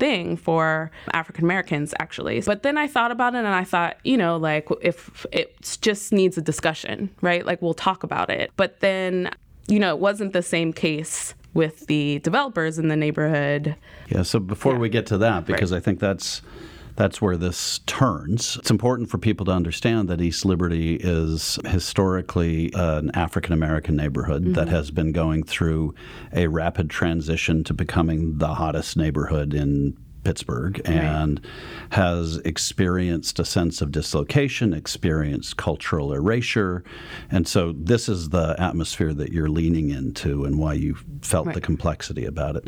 thing 0.01 0.35
for 0.35 0.89
African 1.13 1.45
Americans, 1.45 1.93
actually. 1.99 2.41
But 2.41 2.63
then 2.63 2.75
I 2.75 2.87
thought 2.87 3.11
about 3.11 3.35
it 3.35 3.37
and 3.37 3.47
I 3.47 3.63
thought, 3.63 3.97
you 4.03 4.17
know, 4.17 4.35
like 4.35 4.67
if 4.81 5.27
it 5.31 5.77
just 5.81 6.11
needs 6.11 6.39
a 6.39 6.41
discussion, 6.41 7.11
right? 7.21 7.45
Like 7.45 7.61
we'll 7.61 7.75
talk 7.75 8.01
about 8.03 8.31
it. 8.31 8.51
But 8.57 8.79
then, 8.79 9.29
you 9.67 9.77
know, 9.77 9.93
it 9.95 9.99
wasn't 9.99 10.33
the 10.33 10.41
same 10.41 10.73
case 10.73 11.35
with 11.53 11.85
the 11.85 12.17
developers 12.19 12.79
in 12.79 12.87
the 12.87 12.95
neighborhood. 12.95 13.75
Yeah, 14.07 14.23
so 14.23 14.39
before 14.39 14.73
yeah. 14.73 14.79
we 14.79 14.89
get 14.89 15.05
to 15.07 15.19
that, 15.19 15.45
because 15.45 15.71
right. 15.71 15.77
I 15.77 15.81
think 15.81 15.99
that's 15.99 16.41
that's 16.95 17.21
where 17.21 17.37
this 17.37 17.79
turns. 17.85 18.57
It's 18.57 18.71
important 18.71 19.09
for 19.09 19.17
people 19.17 19.45
to 19.45 19.51
understand 19.51 20.07
that 20.09 20.21
East 20.21 20.45
Liberty 20.45 20.95
is 20.95 21.59
historically 21.65 22.71
an 22.73 23.11
African 23.13 23.53
American 23.53 23.95
neighborhood 23.95 24.43
mm-hmm. 24.43 24.53
that 24.53 24.67
has 24.67 24.91
been 24.91 25.11
going 25.11 25.43
through 25.43 25.95
a 26.33 26.47
rapid 26.47 26.89
transition 26.89 27.63
to 27.65 27.73
becoming 27.73 28.37
the 28.37 28.55
hottest 28.55 28.97
neighborhood 28.97 29.53
in 29.53 29.97
Pittsburgh 30.23 30.81
and 30.85 31.41
has 31.91 32.37
experienced 32.37 33.39
a 33.39 33.45
sense 33.45 33.81
of 33.81 33.91
dislocation, 33.91 34.73
experienced 34.73 35.57
cultural 35.57 36.13
erasure. 36.13 36.83
And 37.29 37.47
so 37.47 37.73
this 37.75 38.07
is 38.07 38.29
the 38.29 38.55
atmosphere 38.59 39.13
that 39.13 39.31
you're 39.31 39.49
leaning 39.49 39.89
into 39.89 40.45
and 40.45 40.59
why 40.59 40.73
you 40.73 40.95
felt 41.21 41.47
right. 41.47 41.55
the 41.55 41.61
complexity 41.61 42.25
about 42.25 42.55
it. 42.55 42.67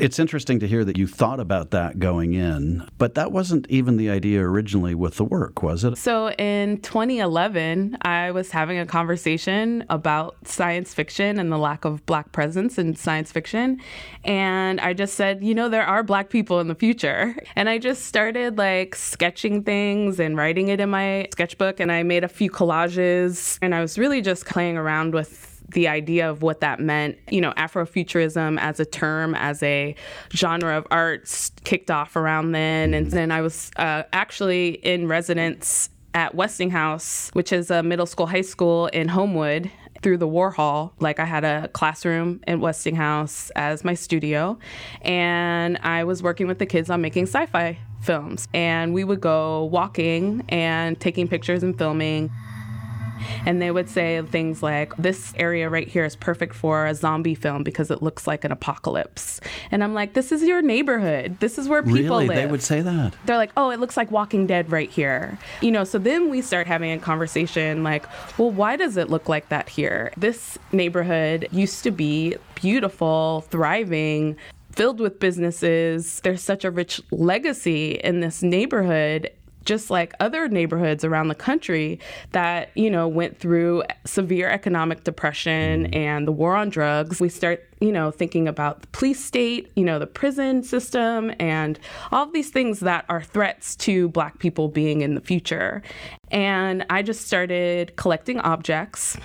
It's 0.00 0.18
interesting 0.18 0.60
to 0.60 0.66
hear 0.66 0.82
that 0.86 0.96
you 0.96 1.06
thought 1.06 1.40
about 1.40 1.72
that 1.72 1.98
going 1.98 2.32
in, 2.32 2.88
but 2.96 3.16
that 3.16 3.32
wasn't 3.32 3.66
even 3.68 3.98
the 3.98 4.08
idea 4.08 4.40
originally 4.40 4.94
with 4.94 5.16
the 5.16 5.24
work, 5.24 5.62
was 5.62 5.84
it? 5.84 5.98
So 5.98 6.30
in 6.30 6.80
2011, 6.80 7.98
I 8.00 8.30
was 8.30 8.50
having 8.50 8.78
a 8.78 8.86
conversation 8.86 9.84
about 9.90 10.36
science 10.44 10.94
fiction 10.94 11.38
and 11.38 11.52
the 11.52 11.58
lack 11.58 11.84
of 11.84 12.06
black 12.06 12.32
presence 12.32 12.78
in 12.78 12.96
science 12.96 13.30
fiction. 13.30 13.78
And 14.24 14.80
I 14.80 14.94
just 14.94 15.16
said, 15.16 15.44
you 15.44 15.54
know, 15.54 15.68
there 15.68 15.84
are 15.84 16.02
black 16.02 16.30
people 16.30 16.60
in 16.60 16.68
the 16.68 16.74
future. 16.74 17.36
And 17.56 17.68
I 17.68 17.76
just 17.76 18.06
started 18.06 18.56
like 18.56 18.94
sketching 18.94 19.64
things 19.64 20.18
and 20.18 20.34
writing 20.34 20.68
it 20.68 20.80
in 20.80 20.88
my 20.88 21.28
sketchbook. 21.32 21.78
And 21.78 21.92
I 21.92 22.04
made 22.04 22.24
a 22.24 22.28
few 22.28 22.48
collages. 22.48 23.58
And 23.60 23.74
I 23.74 23.80
was 23.82 23.98
really 23.98 24.22
just 24.22 24.46
playing 24.46 24.78
around 24.78 25.12
with 25.12 25.49
the 25.72 25.88
idea 25.88 26.28
of 26.30 26.42
what 26.42 26.60
that 26.60 26.80
meant. 26.80 27.18
You 27.30 27.40
know, 27.40 27.52
Afrofuturism 27.52 28.58
as 28.60 28.80
a 28.80 28.84
term, 28.84 29.34
as 29.34 29.62
a 29.62 29.94
genre 30.32 30.76
of 30.76 30.86
arts 30.90 31.52
kicked 31.64 31.90
off 31.90 32.16
around 32.16 32.52
then. 32.52 32.94
And 32.94 33.10
then 33.10 33.30
I 33.30 33.40
was 33.40 33.70
uh, 33.76 34.04
actually 34.12 34.70
in 34.70 35.08
residence 35.08 35.90
at 36.14 36.34
Westinghouse, 36.34 37.30
which 37.34 37.52
is 37.52 37.70
a 37.70 37.82
middle 37.82 38.06
school, 38.06 38.26
high 38.26 38.40
school 38.40 38.86
in 38.88 39.08
Homewood 39.08 39.70
through 40.02 40.16
the 40.18 40.28
Warhol. 40.28 40.92
Like 40.98 41.20
I 41.20 41.24
had 41.24 41.44
a 41.44 41.68
classroom 41.68 42.40
at 42.46 42.58
Westinghouse 42.58 43.50
as 43.50 43.84
my 43.84 43.94
studio, 43.94 44.58
and 45.02 45.78
I 45.78 46.04
was 46.04 46.22
working 46.22 46.46
with 46.46 46.58
the 46.58 46.66
kids 46.66 46.90
on 46.90 47.00
making 47.00 47.24
sci 47.24 47.46
fi 47.46 47.78
films. 48.02 48.48
And 48.54 48.94
we 48.94 49.04
would 49.04 49.20
go 49.20 49.64
walking 49.64 50.44
and 50.48 50.98
taking 50.98 51.28
pictures 51.28 51.62
and 51.62 51.76
filming. 51.76 52.30
And 53.46 53.60
they 53.60 53.70
would 53.70 53.88
say 53.88 54.22
things 54.22 54.62
like, 54.62 54.96
This 54.96 55.32
area 55.36 55.68
right 55.68 55.88
here 55.88 56.04
is 56.04 56.16
perfect 56.16 56.54
for 56.54 56.86
a 56.86 56.94
zombie 56.94 57.34
film 57.34 57.62
because 57.62 57.90
it 57.90 58.02
looks 58.02 58.26
like 58.26 58.44
an 58.44 58.52
apocalypse. 58.52 59.40
And 59.70 59.82
I'm 59.82 59.94
like, 59.94 60.14
This 60.14 60.32
is 60.32 60.42
your 60.42 60.62
neighborhood. 60.62 61.38
This 61.40 61.58
is 61.58 61.68
where 61.68 61.82
people 61.82 61.96
really? 62.02 62.28
live. 62.28 62.36
They 62.36 62.46
would 62.46 62.62
say 62.62 62.80
that. 62.80 63.14
They're 63.26 63.36
like, 63.36 63.52
Oh, 63.56 63.70
it 63.70 63.80
looks 63.80 63.96
like 63.96 64.10
Walking 64.10 64.46
Dead 64.46 64.70
right 64.70 64.90
here. 64.90 65.38
You 65.60 65.70
know, 65.70 65.84
so 65.84 65.98
then 65.98 66.30
we 66.30 66.42
start 66.42 66.66
having 66.66 66.92
a 66.92 66.98
conversation 66.98 67.82
like, 67.82 68.06
Well, 68.38 68.50
why 68.50 68.76
does 68.76 68.96
it 68.96 69.10
look 69.10 69.28
like 69.28 69.48
that 69.48 69.68
here? 69.68 70.12
This 70.16 70.58
neighborhood 70.72 71.48
used 71.50 71.82
to 71.84 71.90
be 71.90 72.36
beautiful, 72.54 73.44
thriving 73.50 74.36
filled 74.72 75.00
with 75.00 75.18
businesses. 75.18 76.20
There's 76.20 76.42
such 76.42 76.64
a 76.64 76.70
rich 76.70 77.00
legacy 77.10 77.92
in 78.04 78.20
this 78.20 78.42
neighborhood 78.42 79.30
just 79.64 79.90
like 79.90 80.14
other 80.20 80.48
neighborhoods 80.48 81.04
around 81.04 81.28
the 81.28 81.34
country 81.34 81.98
that 82.32 82.70
you 82.74 82.90
know 82.90 83.06
went 83.06 83.38
through 83.38 83.82
severe 84.04 84.48
economic 84.48 85.04
depression 85.04 85.84
mm-hmm. 85.84 85.94
and 85.94 86.26
the 86.26 86.32
war 86.32 86.56
on 86.56 86.70
drugs. 86.70 87.20
We 87.20 87.28
start 87.28 87.66
you 87.80 87.92
know 87.92 88.10
thinking 88.10 88.48
about 88.48 88.82
the 88.82 88.86
police 88.88 89.24
state 89.24 89.70
you 89.76 89.84
know 89.84 89.98
the 89.98 90.06
prison 90.06 90.62
system 90.62 91.32
and 91.38 91.78
all 92.12 92.24
of 92.24 92.32
these 92.32 92.50
things 92.50 92.80
that 92.80 93.04
are 93.08 93.22
threats 93.22 93.76
to 93.76 94.08
black 94.08 94.38
people 94.38 94.68
being 94.68 95.00
in 95.00 95.14
the 95.14 95.20
future. 95.20 95.82
And 96.30 96.84
i 96.90 97.02
just 97.02 97.26
started 97.26 97.96
collecting 97.96 98.38
objects. 98.40 99.16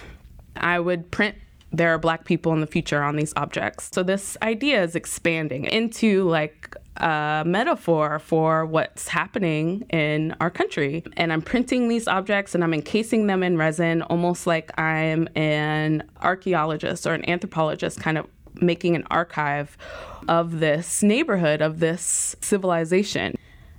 I 0.58 0.80
would 0.80 1.12
print 1.12 1.36
there 1.72 1.94
are 1.94 1.98
black 1.98 2.26
people 2.26 2.54
in 2.54 2.62
the 2.62 2.68
future 2.68 3.02
on 3.04 3.16
these 3.16 3.34
objects. 3.36 3.90
So 3.92 4.04
this 4.04 4.38
idea 4.42 4.82
is 4.84 4.96
expanding 4.96 5.66
into 5.66 6.24
like 6.24 6.76
a 6.98 7.44
metaphor 7.46 8.20
for 8.20 8.66
what's 8.66 9.08
happening 9.08 9.82
in 9.90 10.36
our 10.40 10.50
country. 10.50 11.04
And 11.18 11.34
I'm 11.34 11.42
printing 11.42 11.90
these 11.90 12.08
objects 12.08 12.56
and 12.56 12.64
I'm 12.64 12.74
encasing 12.74 13.28
them 13.28 13.44
in 13.44 13.58
resin 13.58 14.02
almost 14.04 14.48
like 14.48 14.78
I'm 14.80 15.28
an 15.36 16.04
archaeologist 16.22 17.06
or 17.06 17.14
an 17.14 17.28
anthropologist 17.30 18.00
kind 18.00 18.18
of 18.18 18.28
making 18.62 18.96
an 18.96 19.06
archive 19.12 19.78
of 20.30 20.60
this 20.60 21.04
neighborhood, 21.04 21.62
of 21.62 21.80
this 21.80 22.36
civilization. 22.42 23.36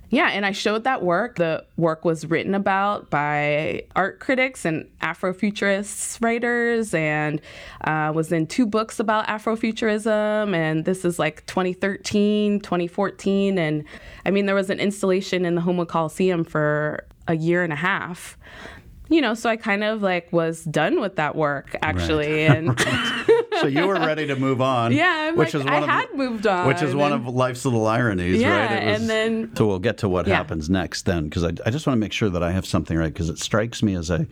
Yeah, 0.09 0.29
and 0.29 0.45
I 0.45 0.51
showed 0.53 0.85
that 0.85 1.03
work. 1.03 1.35
The 1.35 1.65
work 1.75 2.05
was 2.05 2.25
written 2.25 2.55
about 2.55 3.09
by 3.09 3.83
art 3.95 4.19
critics 4.19 4.63
and 4.63 4.87
Afrofuturist 5.01 6.23
writers, 6.23 6.93
and 6.93 7.41
uh, 7.83 8.11
was 8.15 8.31
in 8.31 8.47
two 8.47 8.65
books 8.65 8.99
about 9.01 9.27
Afrofuturism. 9.27 10.55
And 10.55 10.85
this 10.85 11.03
is 11.03 11.19
like 11.19 11.45
2013, 11.47 12.61
2014. 12.61 13.57
And 13.57 13.83
I 14.25 14.31
mean, 14.31 14.45
there 14.45 14.55
was 14.55 14.69
an 14.69 14.79
installation 14.79 15.43
in 15.45 15.55
the 15.55 15.61
Homewood 15.61 15.89
Coliseum 15.89 16.43
for 16.45 17.05
a 17.27 17.35
year 17.35 17.63
and 17.63 17.73
a 17.73 17.77
half. 17.77 18.37
You 19.09 19.21
know, 19.21 19.33
so 19.33 19.49
I 19.49 19.55
kind 19.55 19.83
of 19.85 20.01
like 20.01 20.31
was 20.33 20.63
done 20.65 20.99
with 20.99 21.15
that 21.15 21.35
work 21.35 21.75
actually, 21.81 22.45
Right. 22.47 22.57
and 22.57 22.77
so 23.61 23.67
you 23.67 23.87
were 23.87 23.95
ready 23.95 24.27
to 24.27 24.35
move 24.35 24.61
on. 24.61 24.91
Yeah, 24.91 25.27
I'm 25.29 25.35
which 25.35 25.53
like, 25.53 25.61
is 25.61 25.63
one 25.65 25.73
I 25.73 25.77
of 25.83 25.89
had 25.89 26.13
moved 26.15 26.47
on, 26.47 26.67
which 26.67 26.81
is 26.81 26.93
one 26.95 27.13
and- 27.13 27.27
of 27.27 27.33
life's 27.33 27.65
little 27.65 27.85
ironies, 27.87 28.41
Yeah, 28.41 28.57
right? 28.73 28.83
and 28.83 29.09
then- 29.09 29.51
so 29.55 29.65
we'll 29.67 29.79
get 29.79 29.97
to 29.99 30.09
what 30.09 30.27
Yeah. 30.27 30.35
happens 30.35 30.69
next 30.69 31.05
then, 31.05 31.25
because 31.25 31.43
I, 31.43 31.51
I 31.65 31.69
just 31.69 31.85
want 31.87 31.95
to 31.97 31.99
make 31.99 32.13
sure 32.13 32.29
that 32.29 32.43
I 32.43 32.51
have 32.51 32.65
something 32.65 32.97
right, 32.97 33.13
because 33.13 33.29
it 33.29 33.39
strikes 33.39 33.81
me 33.83 33.95
as 33.95 34.09
I 34.11 34.27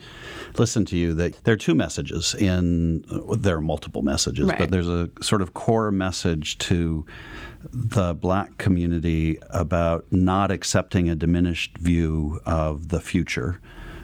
listen 0.58 0.86
to 0.86 0.98
you 0.98 1.14
that 1.16 1.44
there 1.44 1.54
are 1.54 1.58
two 1.58 1.76
messages 1.76 2.34
in 2.36 3.04
there 3.38 3.58
are 3.58 3.62
multiple 3.62 4.02
messages, 4.02 4.48
Right. 4.48 4.58
but 4.58 4.72
there's 4.72 4.88
a 4.88 5.10
sort 5.22 5.42
of 5.42 5.54
core 5.54 5.92
message 5.92 6.58
to 6.60 7.06
the 7.74 8.14
black 8.14 8.58
community 8.58 9.40
about 9.50 10.06
not 10.12 10.52
accepting 10.52 11.10
a 11.10 11.16
diminished 11.16 11.78
view 11.80 12.40
of 12.46 12.90
the 12.90 13.00
future. 13.02 13.60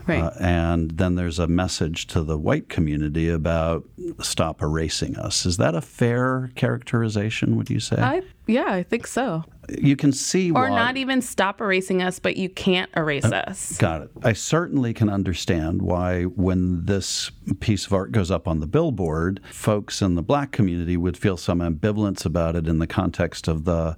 Right. 0.08 0.22
Uh, 0.24 0.32
and 0.40 0.92
then 0.92 1.16
there's 1.16 1.40
a 1.40 1.48
message 1.48 2.08
to 2.08 2.24
the 2.24 2.38
white 2.38 2.70
community 2.70 3.30
about 3.30 3.84
stop 4.22 4.62
erasing 4.62 5.16
us. 5.18 5.46
Is 5.46 5.58
that 5.58 5.76
a 5.76 5.82
fair 5.82 6.52
characterization, 6.56 7.56
would 7.58 7.70
you 7.70 7.80
say? 7.80 7.98
I 8.02 8.22
yeah, 8.48 8.66
I 8.74 8.84
think 8.84 9.08
so. 9.08 9.44
you 9.70 9.96
can 9.96 10.12
see 10.12 10.50
Or 10.52 10.70
why. 10.70 10.76
not 10.76 10.98
even 10.98 11.22
stop 11.22 11.62
erasing 11.62 12.02
us, 12.02 12.20
but 12.20 12.36
you 12.36 12.50
can't 12.50 12.90
erase 12.98 13.24
Uh, 13.24 13.44
us. 13.48 13.78
Got 13.78 14.02
it. 14.02 14.10
I 14.24 14.34
certainly 14.34 14.94
can 14.94 15.08
understand 15.10 15.82
why, 15.84 16.24
when 16.24 16.86
this 16.86 17.32
piece 17.62 17.86
of 17.86 17.94
art 17.94 18.12
goes 18.12 18.30
up 18.32 18.48
on 18.48 18.60
the 18.60 18.68
billboard, 18.68 19.40
folks 19.52 20.02
in 20.02 20.16
the 20.16 20.24
black 20.24 20.52
community 20.52 20.98
would 20.98 21.16
feel 21.16 21.38
some 21.38 21.60
ambivalence 21.60 22.26
about 22.26 22.56
it 22.56 22.68
in 22.68 22.80
the 22.80 22.88
context 22.88 23.48
of 23.48 23.64
the 23.64 23.96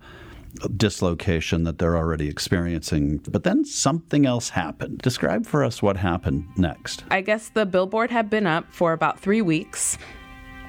dislocation 0.77 1.63
that 1.63 1.79
they're 1.79 1.97
already 1.97 2.29
experiencing. 2.29 3.17
But 3.17 3.43
then 3.43 3.65
something 3.65 4.25
else 4.25 4.49
happened. 4.49 4.99
Describe 4.99 5.45
for 5.45 5.63
us 5.63 5.81
what 5.81 5.97
happened 5.97 6.47
next. 6.57 7.03
I 7.11 7.21
guess 7.21 7.49
the 7.49 7.65
billboard 7.65 8.11
had 8.11 8.29
been 8.29 8.47
up 8.47 8.65
for 8.71 8.93
about 8.93 9.19
three 9.19 9.41
weeks. 9.41 9.97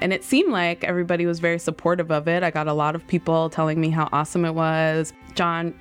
And 0.00 0.12
it 0.12 0.25
seemed 0.25 0.53
like 0.53 0.85
everybody 0.85 1.25
was 1.25 1.38
very 1.38 1.59
supportive 1.59 2.11
of 2.11 2.29
it. 2.29 2.43
I 2.43 2.50
got 2.50 2.67
a 2.67 2.73
lot 2.73 2.95
of 2.95 3.07
people 3.07 3.49
telling 3.49 3.81
me 3.81 3.91
how 3.91 4.09
awesome 4.12 4.45
it 4.45 4.55
was. 4.55 5.12
Jon 5.35 5.75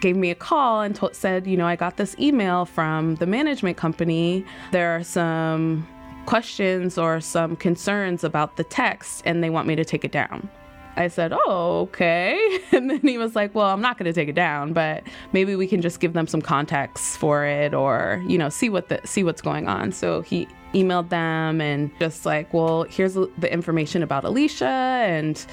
gave 0.00 0.16
me 0.16 0.30
a 0.30 0.34
call 0.34 0.82
and 0.82 0.98
said, 1.12 1.46
you 1.46 1.56
know, 1.56 1.66
I 1.66 1.74
got 1.74 1.96
this 1.96 2.14
email 2.18 2.66
from 2.66 3.16
the 3.16 3.26
management 3.26 3.76
company. 3.76 4.44
There 4.70 4.94
are 4.94 5.02
some 5.02 5.88
questions 6.26 6.98
or 6.98 7.20
some 7.20 7.56
concerns 7.56 8.22
about 8.22 8.56
the 8.56 8.64
text, 8.64 9.22
and 9.24 9.42
they 9.42 9.50
want 9.50 9.66
me 9.66 9.74
to 9.76 9.84
take 9.84 10.04
it 10.04 10.12
down. 10.12 10.48
I 10.98 11.08
said, 11.08 11.32
"Oh, 11.32 11.80
okay." 11.82 12.58
And 12.72 12.90
then 12.90 13.00
he 13.00 13.18
was 13.18 13.34
like, 13.34 13.54
"Well, 13.54 13.68
I'm 13.68 13.80
not 13.80 13.98
going 13.98 14.06
to 14.06 14.12
take 14.12 14.28
it 14.28 14.34
down, 14.34 14.72
but 14.72 15.04
maybe 15.32 15.54
we 15.56 15.66
can 15.66 15.80
just 15.80 16.00
give 16.00 16.12
them 16.12 16.26
some 16.26 16.42
context 16.42 17.18
for 17.18 17.44
it, 17.44 17.72
or 17.72 18.22
you 18.26 18.36
know, 18.36 18.48
see 18.48 18.68
what 18.68 18.88
the 18.88 19.00
see 19.04 19.24
what's 19.24 19.40
going 19.40 19.68
on." 19.68 19.92
So 19.92 20.20
he 20.22 20.48
emailed 20.74 21.08
them 21.08 21.60
and 21.60 21.90
just 21.98 22.26
like, 22.26 22.52
"Well, 22.52 22.82
here's 22.82 23.14
the 23.14 23.52
information 23.52 24.02
about 24.02 24.24
Alisha, 24.24 24.62
and 24.62 25.44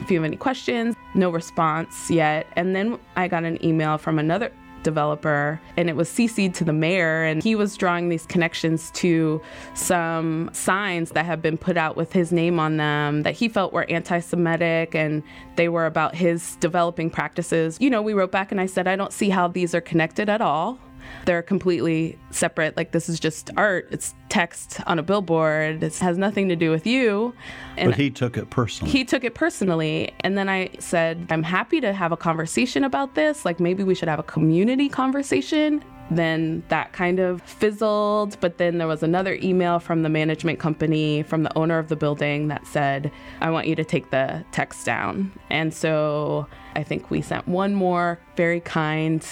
if 0.00 0.10
you 0.10 0.18
have 0.18 0.24
any 0.24 0.36
questions." 0.36 0.96
No 1.14 1.30
response 1.30 2.10
yet. 2.10 2.46
And 2.56 2.74
then 2.76 2.98
I 3.16 3.28
got 3.28 3.44
an 3.44 3.64
email 3.64 3.98
from 3.98 4.18
another 4.18 4.52
developer 4.82 5.60
and 5.76 5.88
it 5.88 5.96
was 5.96 6.08
CC'd 6.08 6.54
to 6.54 6.64
the 6.64 6.72
mayor 6.72 7.24
and 7.24 7.42
he 7.42 7.54
was 7.54 7.76
drawing 7.76 8.08
these 8.08 8.26
connections 8.26 8.90
to 8.92 9.40
some 9.74 10.50
signs 10.52 11.10
that 11.10 11.24
had 11.24 11.42
been 11.42 11.58
put 11.58 11.76
out 11.76 11.96
with 11.96 12.12
his 12.12 12.32
name 12.32 12.58
on 12.58 12.76
them 12.76 13.22
that 13.22 13.34
he 13.34 13.48
felt 13.48 13.72
were 13.72 13.84
anti-Semitic 13.90 14.94
and 14.94 15.22
they 15.56 15.68
were 15.68 15.86
about 15.86 16.14
his 16.14 16.56
developing 16.56 17.10
practices. 17.10 17.76
You 17.80 17.90
know, 17.90 18.02
we 18.02 18.12
wrote 18.12 18.32
back 18.32 18.52
and 18.52 18.60
I 18.60 18.66
said, 18.66 18.86
I 18.86 18.96
don't 18.96 19.12
see 19.12 19.30
how 19.30 19.48
these 19.48 19.74
are 19.74 19.80
connected 19.80 20.28
at 20.28 20.40
all. 20.40 20.78
They're 21.24 21.42
completely 21.42 22.18
separate. 22.30 22.76
Like 22.76 22.92
this 22.92 23.08
is 23.08 23.20
just 23.20 23.50
art. 23.56 23.88
It's 23.90 24.14
text 24.28 24.80
on 24.86 24.98
a 24.98 25.02
billboard. 25.02 25.82
It 25.82 25.96
has 25.98 26.16
nothing 26.18 26.48
to 26.48 26.56
do 26.56 26.70
with 26.70 26.86
you. 26.86 27.34
And 27.76 27.90
But 27.90 27.98
he 27.98 28.10
took 28.10 28.36
it 28.36 28.50
personally. 28.50 28.90
he 28.92 29.04
took 29.04 29.24
it 29.24 29.34
personally 29.34 30.12
and 30.20 30.36
then 30.36 30.48
i 30.48 30.68
said 30.80 31.26
i'm 31.30 31.44
happy 31.44 31.80
to 31.80 31.92
have 31.92 32.10
a 32.10 32.16
conversation 32.16 32.82
about 32.82 33.14
this 33.14 33.44
like 33.44 33.60
maybe 33.60 33.84
we 33.84 33.94
should 33.94 34.08
have 34.08 34.18
a 34.18 34.24
community 34.24 34.88
conversation 34.88 35.82
then 36.10 36.62
that 36.68 36.92
kind 36.92 37.18
of 37.18 37.42
fizzled. 37.42 38.38
But 38.40 38.58
then 38.58 38.78
there 38.78 38.86
was 38.86 39.02
another 39.02 39.38
email 39.42 39.78
from 39.78 40.02
the 40.02 40.08
management 40.08 40.58
company 40.58 41.22
from 41.22 41.42
the 41.42 41.56
owner 41.58 41.78
of 41.78 41.88
the 41.88 41.96
building 41.96 42.48
that 42.48 42.66
said 42.66 43.10
i 43.40 43.50
want 43.50 43.66
you 43.66 43.74
to 43.74 43.84
take 43.84 44.10
the 44.10 44.44
text 44.52 44.84
down. 44.86 45.32
And 45.50 45.72
so 45.72 46.46
i 46.74 46.82
think 46.82 47.10
we 47.10 47.20
sent 47.20 47.46
one 47.48 47.74
more 47.74 48.18
very 48.36 48.60
kind 48.60 49.26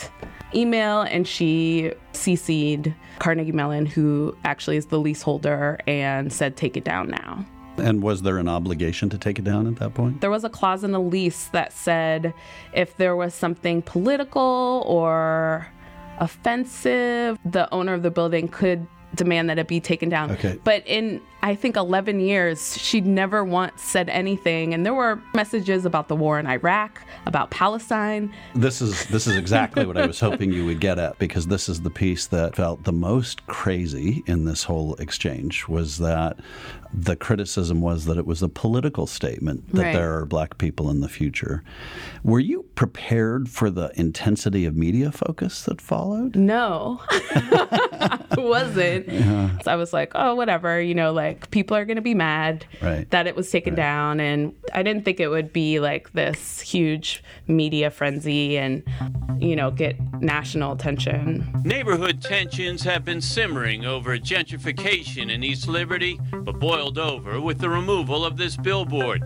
email 0.54 1.02
and 1.02 1.26
she 1.26 1.92
cc'd 2.12 2.94
carnegie 3.18 3.52
mellon 3.52 3.86
who 3.86 4.36
actually 4.44 4.76
is 4.76 4.86
the 4.86 4.98
leaseholder 4.98 5.78
and 5.86 6.32
said 6.32 6.56
take 6.56 6.76
it 6.76 6.84
down 6.84 7.08
now. 7.08 7.44
And 7.78 8.02
was 8.02 8.22
there 8.22 8.38
an 8.38 8.48
obligation 8.48 9.10
to 9.10 9.18
take 9.18 9.38
it 9.38 9.44
down 9.44 9.66
at 9.66 9.76
that 9.76 9.92
point? 9.92 10.22
There 10.22 10.30
was 10.30 10.44
a 10.44 10.48
clause 10.48 10.82
in 10.82 10.92
the 10.92 11.00
lease 11.00 11.48
that 11.48 11.72
said 11.72 12.32
if 12.72 12.96
there 12.96 13.14
was 13.14 13.34
something 13.34 13.82
political 13.82 14.82
or 14.86 15.66
offensive, 16.18 17.38
the 17.44 17.72
owner 17.72 17.94
of 17.94 18.02
the 18.02 18.10
building 18.10 18.48
could 18.48 18.86
demand 19.14 19.48
that 19.50 19.58
it 19.58 19.68
be 19.68 19.80
taken 19.80 20.08
down. 20.08 20.30
Okay. 20.32 20.58
But 20.62 20.82
in 20.86 21.20
I 21.46 21.54
think 21.54 21.76
11 21.76 22.18
years, 22.18 22.76
she'd 22.76 23.06
never 23.06 23.44
once 23.44 23.80
said 23.80 24.08
anything. 24.08 24.74
And 24.74 24.84
there 24.84 24.94
were 24.94 25.20
messages 25.32 25.84
about 25.84 26.08
the 26.08 26.16
war 26.16 26.40
in 26.40 26.46
Iraq, 26.46 27.00
about 27.24 27.50
Palestine. 27.50 28.32
This 28.56 28.82
is 28.82 29.06
this 29.06 29.28
is 29.28 29.36
exactly 29.36 29.86
what 29.86 29.96
I 29.96 30.06
was 30.06 30.18
hoping 30.18 30.52
you 30.52 30.66
would 30.66 30.80
get 30.80 30.98
at 30.98 31.18
because 31.20 31.46
this 31.46 31.68
is 31.68 31.82
the 31.82 31.90
piece 31.90 32.26
that 32.26 32.56
felt 32.56 32.82
the 32.82 32.92
most 32.92 33.46
crazy 33.46 34.24
in 34.26 34.44
this 34.44 34.64
whole 34.64 34.94
exchange 34.96 35.68
was 35.68 35.98
that 35.98 36.36
the 36.92 37.14
criticism 37.16 37.80
was 37.80 38.06
that 38.06 38.16
it 38.16 38.26
was 38.26 38.42
a 38.42 38.48
political 38.48 39.06
statement 39.06 39.72
that 39.74 39.82
Right. 39.82 39.92
there 39.92 40.16
are 40.18 40.24
black 40.24 40.56
people 40.58 40.88
in 40.90 41.00
the 41.00 41.08
future. 41.08 41.62
Were 42.24 42.40
you 42.40 42.64
prepared 42.74 43.48
for 43.48 43.70
the 43.70 43.90
intensity 43.94 44.64
of 44.64 44.76
media 44.76 45.12
focus 45.12 45.62
that 45.64 45.80
followed? 45.80 46.34
No, 46.36 47.00
I 47.10 48.18
wasn't. 48.38 49.06
So 49.62 49.70
I 49.70 49.76
was 49.76 49.92
like, 49.92 50.12
oh, 50.14 50.34
whatever, 50.34 50.80
you 50.80 50.94
know, 50.94 51.12
like 51.12 51.35
people 51.50 51.76
are 51.76 51.84
going 51.84 51.96
to 51.96 52.02
be 52.02 52.14
mad 52.14 52.64
Right. 52.82 53.08
that 53.10 53.26
it 53.26 53.36
was 53.36 53.50
taken 53.50 53.74
down. 53.74 54.20
And 54.20 54.54
I 54.74 54.82
didn't 54.82 55.04
think 55.04 55.20
it 55.20 55.28
would 55.28 55.52
be 55.52 55.80
like 55.80 56.12
this 56.12 56.60
huge 56.60 57.22
media 57.46 57.90
frenzy 57.90 58.58
and, 58.58 58.82
you 59.38 59.56
know, 59.56 59.70
get 59.70 59.96
national 60.20 60.72
attention. 60.72 61.46
Neighborhood 61.64 62.22
tensions 62.22 62.82
have 62.84 63.04
been 63.04 63.20
simmering 63.20 63.84
over 63.84 64.16
gentrification 64.18 65.30
in 65.30 65.42
East 65.44 65.68
Liberty, 65.68 66.18
but 66.32 66.58
boiled 66.58 66.98
over 66.98 67.40
with 67.40 67.58
the 67.58 67.68
removal 67.68 68.24
of 68.24 68.36
this 68.36 68.56
billboard. 68.56 69.22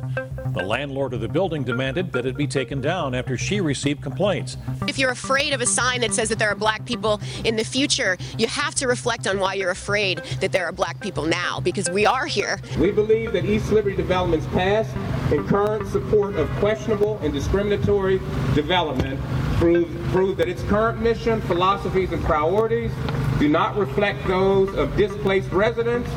The 0.53 0.65
landlord 0.65 1.15
of 1.15 1.21
the 1.21 1.29
building 1.29 1.63
demanded 1.63 2.13
that 2.13 2.27
it 2.27 2.37
be 2.37 2.47
taken 2.47 2.81
down 2.81 3.15
after 3.15 3.39
she 3.39 3.61
received 3.61 4.03
complaints. 4.03 4.57
If 4.89 4.99
you're 4.99 5.11
afraid 5.13 5.53
of 5.53 5.61
a 5.61 5.67
sign 5.67 6.01
that 6.01 6.13
says 6.13 6.29
that 6.31 6.39
there 6.41 6.49
are 6.51 6.57
black 6.57 6.85
people 6.85 7.21
in 7.45 7.55
the 7.57 7.65
future, 7.65 8.17
you 8.37 8.49
have 8.49 8.75
to 8.77 8.89
reflect 8.89 9.29
on 9.29 9.39
why 9.39 9.55
you're 9.55 9.71
afraid 9.71 10.19
that 10.41 10.51
there 10.51 10.65
are 10.67 10.73
black 10.73 10.99
people 11.01 11.25
now, 11.25 11.61
because 11.61 11.89
we 11.91 12.00
are 12.07 12.27
here. 12.27 12.61
We 12.79 12.91
believe 12.91 13.33
that 13.33 13.45
East 13.45 13.73
Liberty 13.73 13.97
Development's 13.97 14.47
past 14.49 14.95
and 15.33 15.47
current 15.47 15.89
support 15.89 16.37
of 16.37 16.49
questionable 16.59 17.19
and 17.19 17.33
discriminatory 17.33 18.19
development 18.55 19.21
prove, 19.57 19.89
prove 20.11 20.37
that 20.39 20.49
its 20.49 20.63
current 20.65 21.01
mission, 21.03 21.41
philosophies, 21.43 22.13
and 22.13 22.23
priorities 22.25 22.91
do 23.39 23.49
not 23.49 23.77
reflect 23.77 24.27
those 24.27 24.75
of 24.75 24.97
displaced 24.97 25.51
residents, 25.53 26.11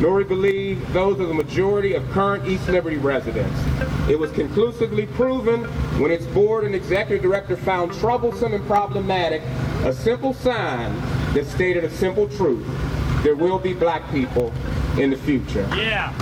nor 0.00 0.14
we 0.14 0.24
believe 0.24 0.92
those 0.92 1.18
of 1.20 1.28
the 1.28 1.34
majority 1.34 1.94
of 1.94 2.08
current 2.10 2.46
East 2.46 2.68
Liberty 2.68 2.96
residents. 2.96 3.58
It 4.08 4.18
was 4.18 4.30
conclusively 4.32 5.06
proven 5.06 5.64
when 6.00 6.10
its 6.10 6.26
board 6.26 6.64
and 6.64 6.74
executive 6.74 7.22
director 7.22 7.56
found 7.56 7.92
troublesome 7.94 8.54
and 8.54 8.66
problematic 8.66 9.42
a 9.84 9.92
simple 9.92 10.34
sign 10.34 10.94
that 11.34 11.46
stated 11.46 11.84
a 11.84 11.90
simple 11.90 12.28
truth. 12.28 12.66
There 13.22 13.36
will 13.36 13.58
be 13.58 13.74
black 13.74 14.10
people 14.10 14.52
in 14.98 15.10
the 15.10 15.16
future. 15.16 15.68
Yeah. 15.76 16.12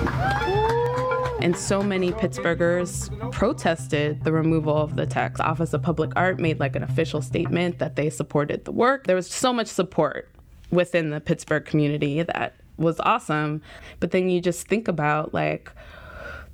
And 1.40 1.56
so 1.56 1.82
many 1.82 2.10
Pittsburghers 2.10 3.10
protested 3.32 4.24
the 4.24 4.32
removal 4.32 4.76
of 4.76 4.96
the 4.96 5.06
text. 5.06 5.40
Office 5.42 5.74
of 5.74 5.82
Public 5.82 6.12
Art 6.16 6.40
made 6.40 6.58
like 6.58 6.74
an 6.74 6.82
official 6.82 7.20
statement 7.20 7.78
that 7.78 7.96
they 7.96 8.08
supported 8.08 8.64
the 8.64 8.72
work. 8.72 9.06
There 9.06 9.16
was 9.16 9.28
so 9.28 9.52
much 9.52 9.66
support 9.66 10.30
within 10.70 11.10
the 11.10 11.20
Pittsburgh 11.20 11.64
community 11.64 12.22
that 12.22 12.54
was 12.78 12.98
awesome. 13.00 13.62
But 14.00 14.10
then 14.10 14.28
you 14.28 14.40
just 14.40 14.66
think 14.66 14.88
about 14.88 15.34
like 15.34 15.70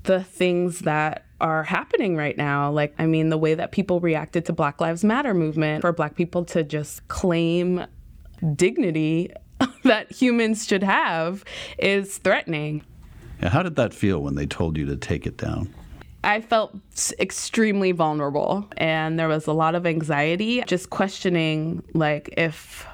the 0.03 0.25
things 0.25 0.81
that 0.81 1.25
are 1.41 1.63
happening 1.63 2.17
right 2.17 2.37
now. 2.37 2.71
Like, 2.71 2.95
I 2.99 3.07
mean, 3.07 3.31
the 3.31 3.39
way 3.39 3.55
that 3.55 3.73
people 3.73 4.01
reacted 4.01 4.45
to 4.47 4.53
Black 4.53 4.81
Lives 4.81 5.05
Matter 5.05 5.35
movement 5.35 5.83
for 5.83 5.93
Black 5.93 6.17
people 6.17 6.45
to 6.47 6.65
just 6.65 7.07
claim 7.09 7.87
dignity 8.57 9.33
that 9.85 10.11
humans 10.13 10.67
should 10.67 10.83
have 10.83 11.45
is 11.79 12.19
threatening. 12.19 12.85
How 13.43 13.63
did 13.63 13.77
that 13.77 13.95
feel 13.95 14.23
when 14.23 14.35
they 14.35 14.47
told 14.47 14.77
you 14.77 14.87
to 14.87 14.97
take 14.97 15.27
it 15.27 15.37
down? 15.37 15.73
I 16.23 16.43
felt 16.43 16.77
extremely 17.19 17.93
vulnerable 17.93 18.69
and 18.77 19.19
there 19.19 19.29
was 19.29 19.47
a 19.47 19.53
lot 19.53 19.75
of 19.75 19.87
anxiety, 19.87 20.63
just 20.67 20.91
questioning 20.91 21.83
like 21.95 22.35
if 22.37 22.87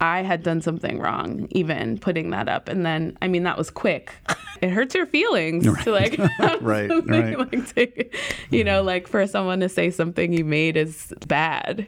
I 0.00 0.22
had 0.22 0.42
done 0.42 0.60
something 0.60 0.98
wrong, 0.98 1.46
even 1.50 1.98
putting 1.98 2.30
that 2.30 2.48
up. 2.48 2.68
And 2.68 2.84
then, 2.84 3.16
I 3.22 3.28
mean, 3.28 3.44
that 3.44 3.56
was 3.56 3.70
quick. 3.70 4.12
It 4.60 4.70
hurts 4.70 4.94
your 4.94 5.06
feelings 5.06 5.64
to 5.84 5.90
like, 5.90 6.18
Right, 6.60 6.90
right. 7.06 7.38
like 7.52 7.74
take, 7.74 8.16
you 8.50 8.64
know, 8.64 8.82
like 8.82 9.06
for 9.08 9.26
someone 9.26 9.60
to 9.60 9.68
say 9.68 9.90
something 9.90 10.32
you 10.32 10.44
made 10.44 10.76
is 10.76 11.12
bad. 11.26 11.86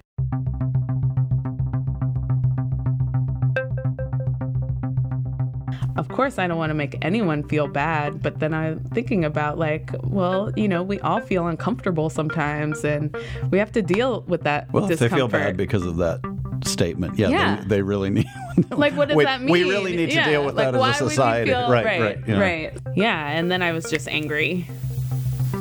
Of 5.97 6.09
course, 6.09 6.39
I 6.39 6.47
don't 6.47 6.59
want 6.59 6.71
to 6.71 6.75
make 6.75 6.97
anyone 7.03 7.43
feel 7.49 7.69
bad, 7.69 8.23
but 8.23 8.39
then 8.39 8.53
I'm 8.53 8.81
thinking 8.95 9.25
about, 9.25 9.59
like, 9.59 9.91
well, 10.03 10.53
you 10.57 10.69
know, 10.69 10.83
we 10.83 11.01
all 11.01 11.21
feel 11.21 11.47
uncomfortable 11.47 12.11
sometimes 12.11 12.85
and 12.85 13.17
we 13.51 13.59
have 13.59 13.73
to 13.73 13.83
deal 13.83 14.23
with 14.29 14.43
that. 14.43 14.71
Well, 14.73 14.91
if 14.91 14.99
they 14.99 15.09
feel 15.09 15.29
bad 15.29 15.57
because 15.57 15.85
of 15.87 15.97
that 15.97 16.21
statement, 16.65 17.19
yeah, 17.19 17.29
Yeah. 17.31 17.57
They, 17.63 17.67
they 17.77 17.83
really 17.83 18.11
need. 18.19 18.27
like 18.71 18.95
what 18.95 19.09
does 19.09 19.17
we, 19.17 19.25
that 19.25 19.41
mean? 19.41 19.53
We 19.53 19.65
really 19.65 19.97
need 19.97 20.11
to 20.11 20.15
Yeah, 20.17 20.29
deal 20.29 20.45
with 20.45 20.55
like, 20.57 20.73
that 20.73 20.79
why 20.79 20.91
as 20.91 21.01
a 21.01 21.05
would 21.05 21.11
you 21.11 21.15
society, 21.17 21.51
feel- 21.51 21.71
right? 21.71 21.85
Right, 21.85 22.01
Right. 22.01 22.19
yeah. 22.29 22.39
right. 22.41 22.79
Yeah, 22.95 23.29
and 23.31 23.51
then 23.51 23.63
I 23.63 23.73
was 23.73 23.89
just 23.91 24.07
angry. 24.09 24.67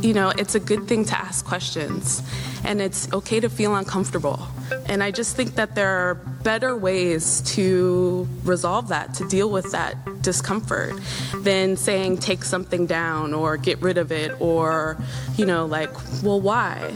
You 0.02 0.14
know, 0.14 0.30
it's 0.38 0.56
a 0.56 0.60
good 0.60 0.88
thing 0.88 1.06
to 1.06 1.18
ask 1.18 1.46
questions, 1.46 2.22
and 2.66 2.82
it's 2.82 3.12
okay 3.14 3.40
to 3.40 3.50
feel 3.50 3.76
uncomfortable. 3.76 4.48
And 4.88 5.04
I 5.04 5.12
just 5.12 5.36
think 5.36 5.56
that 5.56 5.76
there 5.76 5.90
are 5.90 6.16
better 6.16 6.76
ways 6.76 7.42
to 7.54 8.28
resolve 8.44 8.88
that, 8.90 9.14
to 9.16 9.28
deal 9.28 9.50
with 9.50 9.72
that 9.72 9.96
discomfort, 10.22 11.00
than 11.38 11.78
saying 11.78 12.18
take 12.18 12.44
something 12.44 12.88
down 12.88 13.34
or 13.34 13.58
get 13.58 13.82
rid 13.82 13.98
of 13.98 14.12
it, 14.12 14.40
or, 14.42 14.98
you 15.38 15.46
know, 15.46 15.66
like, 15.66 15.94
well, 16.24 16.42
why? 16.42 16.96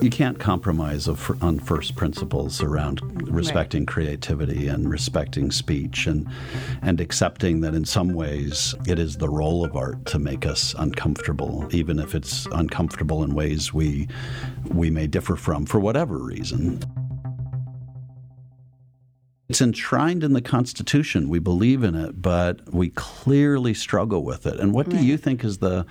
You 0.00 0.08
can't 0.08 0.38
compromise 0.38 1.08
on 1.08 1.58
first 1.58 1.96
principles 1.96 2.62
around 2.62 3.00
respecting 3.30 3.84
creativity 3.84 4.66
and 4.68 4.88
respecting 4.88 5.50
speech 5.50 6.06
and 6.06 6.26
and 6.80 7.00
accepting 7.00 7.60
that 7.60 7.74
in 7.74 7.84
some 7.84 8.14
ways 8.14 8.74
it 8.86 8.98
is 8.98 9.18
the 9.18 9.28
role 9.28 9.64
of 9.64 9.76
art 9.76 10.06
to 10.06 10.18
make 10.18 10.46
us 10.46 10.74
uncomfortable, 10.78 11.68
even 11.70 11.98
if 11.98 12.14
it's 12.14 12.46
uncomfortable 12.52 13.22
in 13.22 13.34
ways 13.34 13.74
we 13.74 14.08
we 14.68 14.90
may 14.90 15.06
differ 15.06 15.36
from 15.36 15.66
for 15.66 15.80
whatever 15.80 16.18
reason. 16.18 16.82
It's 19.50 19.60
enshrined 19.60 20.22
in 20.22 20.32
the 20.32 20.40
Constitution. 20.40 21.28
We 21.28 21.40
believe 21.40 21.82
in 21.82 21.96
it, 21.96 22.22
but 22.22 22.72
we 22.72 22.90
clearly 22.90 23.74
struggle 23.74 24.22
with 24.22 24.46
it. 24.46 24.60
And 24.60 24.72
what 24.72 24.88
do 24.88 25.04
you 25.04 25.16
think 25.16 25.42
is 25.42 25.58
the 25.58 25.84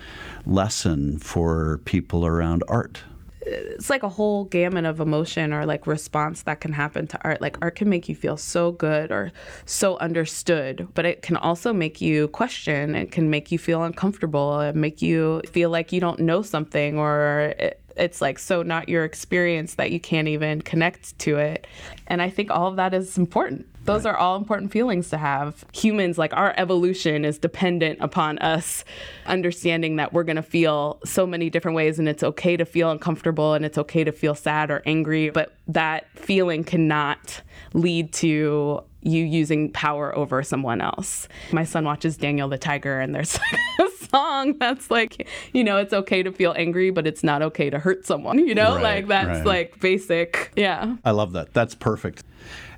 lesson 0.46 1.18
for 1.18 1.78
people 1.84 2.24
around 2.24 2.64
art? 2.68 3.02
It's 3.50 3.90
like 3.90 4.02
a 4.02 4.08
whole 4.08 4.44
gamut 4.44 4.84
of 4.84 5.00
emotion 5.00 5.52
or 5.52 5.66
like 5.66 5.86
response 5.86 6.42
that 6.42 6.60
can 6.60 6.72
happen 6.72 7.06
to 7.08 7.18
art. 7.24 7.40
Like 7.40 7.56
art 7.60 7.76
can 7.76 7.88
make 7.88 8.08
you 8.08 8.14
feel 8.14 8.36
so 8.36 8.72
good 8.72 9.10
or 9.10 9.32
so 9.66 9.98
understood, 9.98 10.88
but 10.94 11.04
it 11.04 11.22
can 11.22 11.36
also 11.36 11.72
make 11.72 12.00
you 12.00 12.28
question. 12.28 12.94
It 12.94 13.10
can 13.10 13.30
make 13.30 13.50
you 13.50 13.58
feel 13.58 13.82
uncomfortable. 13.82 14.60
It 14.60 14.76
make 14.76 15.02
you 15.02 15.42
feel 15.50 15.70
like 15.70 15.92
you 15.92 16.00
don't 16.00 16.20
know 16.20 16.42
something 16.42 16.98
or 16.98 17.54
it, 17.58 17.82
it's 17.96 18.20
like 18.20 18.38
so 18.38 18.62
not 18.62 18.88
your 18.88 19.04
experience 19.04 19.74
that 19.74 19.90
you 19.90 20.00
can't 20.00 20.28
even 20.28 20.62
connect 20.62 21.18
to 21.20 21.36
it. 21.36 21.66
And 22.06 22.22
I 22.22 22.30
think 22.30 22.50
all 22.50 22.68
of 22.68 22.76
that 22.76 22.94
is 22.94 23.18
important. 23.18 23.66
Those 23.84 24.06
are 24.06 24.16
all 24.16 24.36
important 24.36 24.70
feelings 24.72 25.10
to 25.10 25.18
have. 25.18 25.64
Humans, 25.72 26.18
like 26.18 26.34
our 26.34 26.54
evolution, 26.56 27.24
is 27.24 27.38
dependent 27.38 27.98
upon 28.00 28.38
us 28.38 28.84
understanding 29.26 29.96
that 29.96 30.12
we're 30.12 30.24
going 30.24 30.36
to 30.36 30.42
feel 30.42 31.00
so 31.04 31.26
many 31.26 31.50
different 31.50 31.76
ways, 31.76 31.98
and 31.98 32.08
it's 32.08 32.22
okay 32.22 32.56
to 32.56 32.64
feel 32.64 32.90
uncomfortable 32.90 33.54
and 33.54 33.64
it's 33.64 33.78
okay 33.78 34.04
to 34.04 34.12
feel 34.12 34.34
sad 34.34 34.70
or 34.70 34.82
angry, 34.86 35.30
but 35.30 35.54
that 35.68 36.06
feeling 36.14 36.64
cannot 36.64 37.42
lead 37.72 38.12
to 38.12 38.82
you 39.02 39.24
using 39.24 39.72
power 39.72 40.14
over 40.16 40.42
someone 40.42 40.80
else. 40.80 41.26
My 41.52 41.64
son 41.64 41.84
watches 41.84 42.16
Daniel 42.16 42.48
the 42.48 42.58
Tiger, 42.58 43.00
and 43.00 43.14
there's 43.14 43.38
a 43.80 44.06
song 44.06 44.58
that's 44.58 44.90
like, 44.90 45.26
you 45.52 45.64
know, 45.64 45.78
it's 45.78 45.92
okay 45.92 46.22
to 46.22 46.32
feel 46.32 46.52
angry, 46.56 46.90
but 46.90 47.06
it's 47.06 47.24
not 47.24 47.42
okay 47.42 47.70
to 47.70 47.78
hurt 47.78 48.06
someone, 48.06 48.38
you 48.38 48.54
know? 48.54 48.74
Right, 48.74 48.82
like, 48.82 49.08
that's 49.08 49.38
right. 49.38 49.46
like 49.46 49.80
basic. 49.80 50.52
Yeah. 50.56 50.96
I 51.04 51.12
love 51.12 51.32
that. 51.32 51.54
That's 51.54 51.74
perfect. 51.74 52.24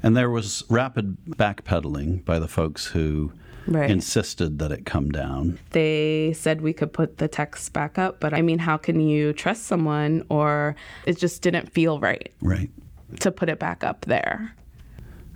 And 0.02 0.16
there 0.16 0.30
was 0.30 0.62
rapid 0.68 1.16
backpedaling 1.26 2.24
by 2.24 2.38
the 2.38 2.48
folks 2.48 2.86
who 2.86 3.32
Right. 3.66 3.88
insisted 3.88 4.58
that 4.58 4.72
it 4.72 4.84
come 4.84 5.10
down. 5.10 5.58
they 5.70 6.32
said 6.32 6.60
we 6.62 6.72
could 6.72 6.92
put 6.92 7.18
the 7.18 7.28
text 7.28 7.72
back 7.72 7.96
up, 7.96 8.18
but 8.18 8.34
I 8.34 8.42
mean, 8.42 8.58
how 8.58 8.76
can 8.76 9.00
you 9.00 9.32
trust 9.32 9.62
someone 9.66 10.24
or 10.28 10.74
it 11.06 11.16
just 11.16 11.42
didn't 11.42 11.70
feel 11.72 12.00
right 12.00 12.32
Right. 12.40 12.70
to 13.20 13.30
put 13.30 13.48
it 13.48 13.60
back 13.60 13.84
up 13.84 14.04
there? 14.06 14.54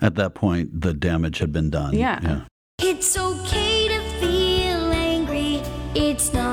At 0.00 0.16
that 0.16 0.34
point, 0.34 0.80
the 0.80 0.92
damage 0.92 1.38
had 1.38 1.52
been 1.52 1.70
done. 1.70 1.94
Yeah. 1.94 2.40
It's 2.80 3.16
okay 3.16 3.88
to 3.88 4.00
feel 4.20 4.90
angry. 4.92 5.62
It's 5.94 6.32
not, 6.32 6.42
not, 6.42 6.45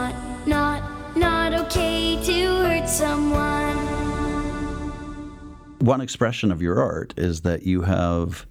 One 5.84 6.00
expression 6.00 6.50
of 6.50 6.62
your 6.62 6.82
art 6.82 7.14
is 7.18 7.42
that 7.42 7.64
you 7.64 7.82
have 7.82 8.46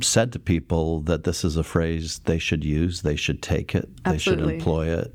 said 0.00 0.32
to 0.32 0.38
people 0.38 1.00
that 1.02 1.24
this 1.24 1.44
is 1.44 1.58
a 1.58 1.62
phrase 1.62 2.20
they 2.20 2.38
should 2.38 2.64
use, 2.64 3.02
they 3.02 3.14
should 3.14 3.42
take 3.42 3.74
it, 3.74 3.90
Absolutely. 4.06 4.44
they 4.44 4.48
should 4.48 4.54
employ 4.56 4.86
it. 4.86 5.14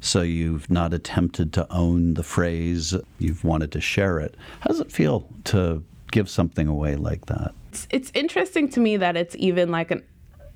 So 0.00 0.20
you've 0.20 0.70
not 0.70 0.92
attempted 0.92 1.54
to 1.54 1.66
own 1.72 2.12
the 2.12 2.22
phrase, 2.22 2.94
you've 3.18 3.42
wanted 3.42 3.72
to 3.72 3.80
share 3.80 4.20
it. 4.20 4.36
How 4.60 4.68
does 4.68 4.80
it 4.80 4.92
feel 4.92 5.26
to 5.44 5.82
give 6.10 6.28
something 6.28 6.68
away 6.68 6.96
like 6.96 7.24
that? 7.24 7.54
It's, 7.72 7.86
it's 7.90 8.10
interesting 8.12 8.68
to 8.68 8.80
me 8.80 8.98
that 8.98 9.16
it's 9.16 9.34
even 9.38 9.70
like 9.70 9.90
an 9.90 10.02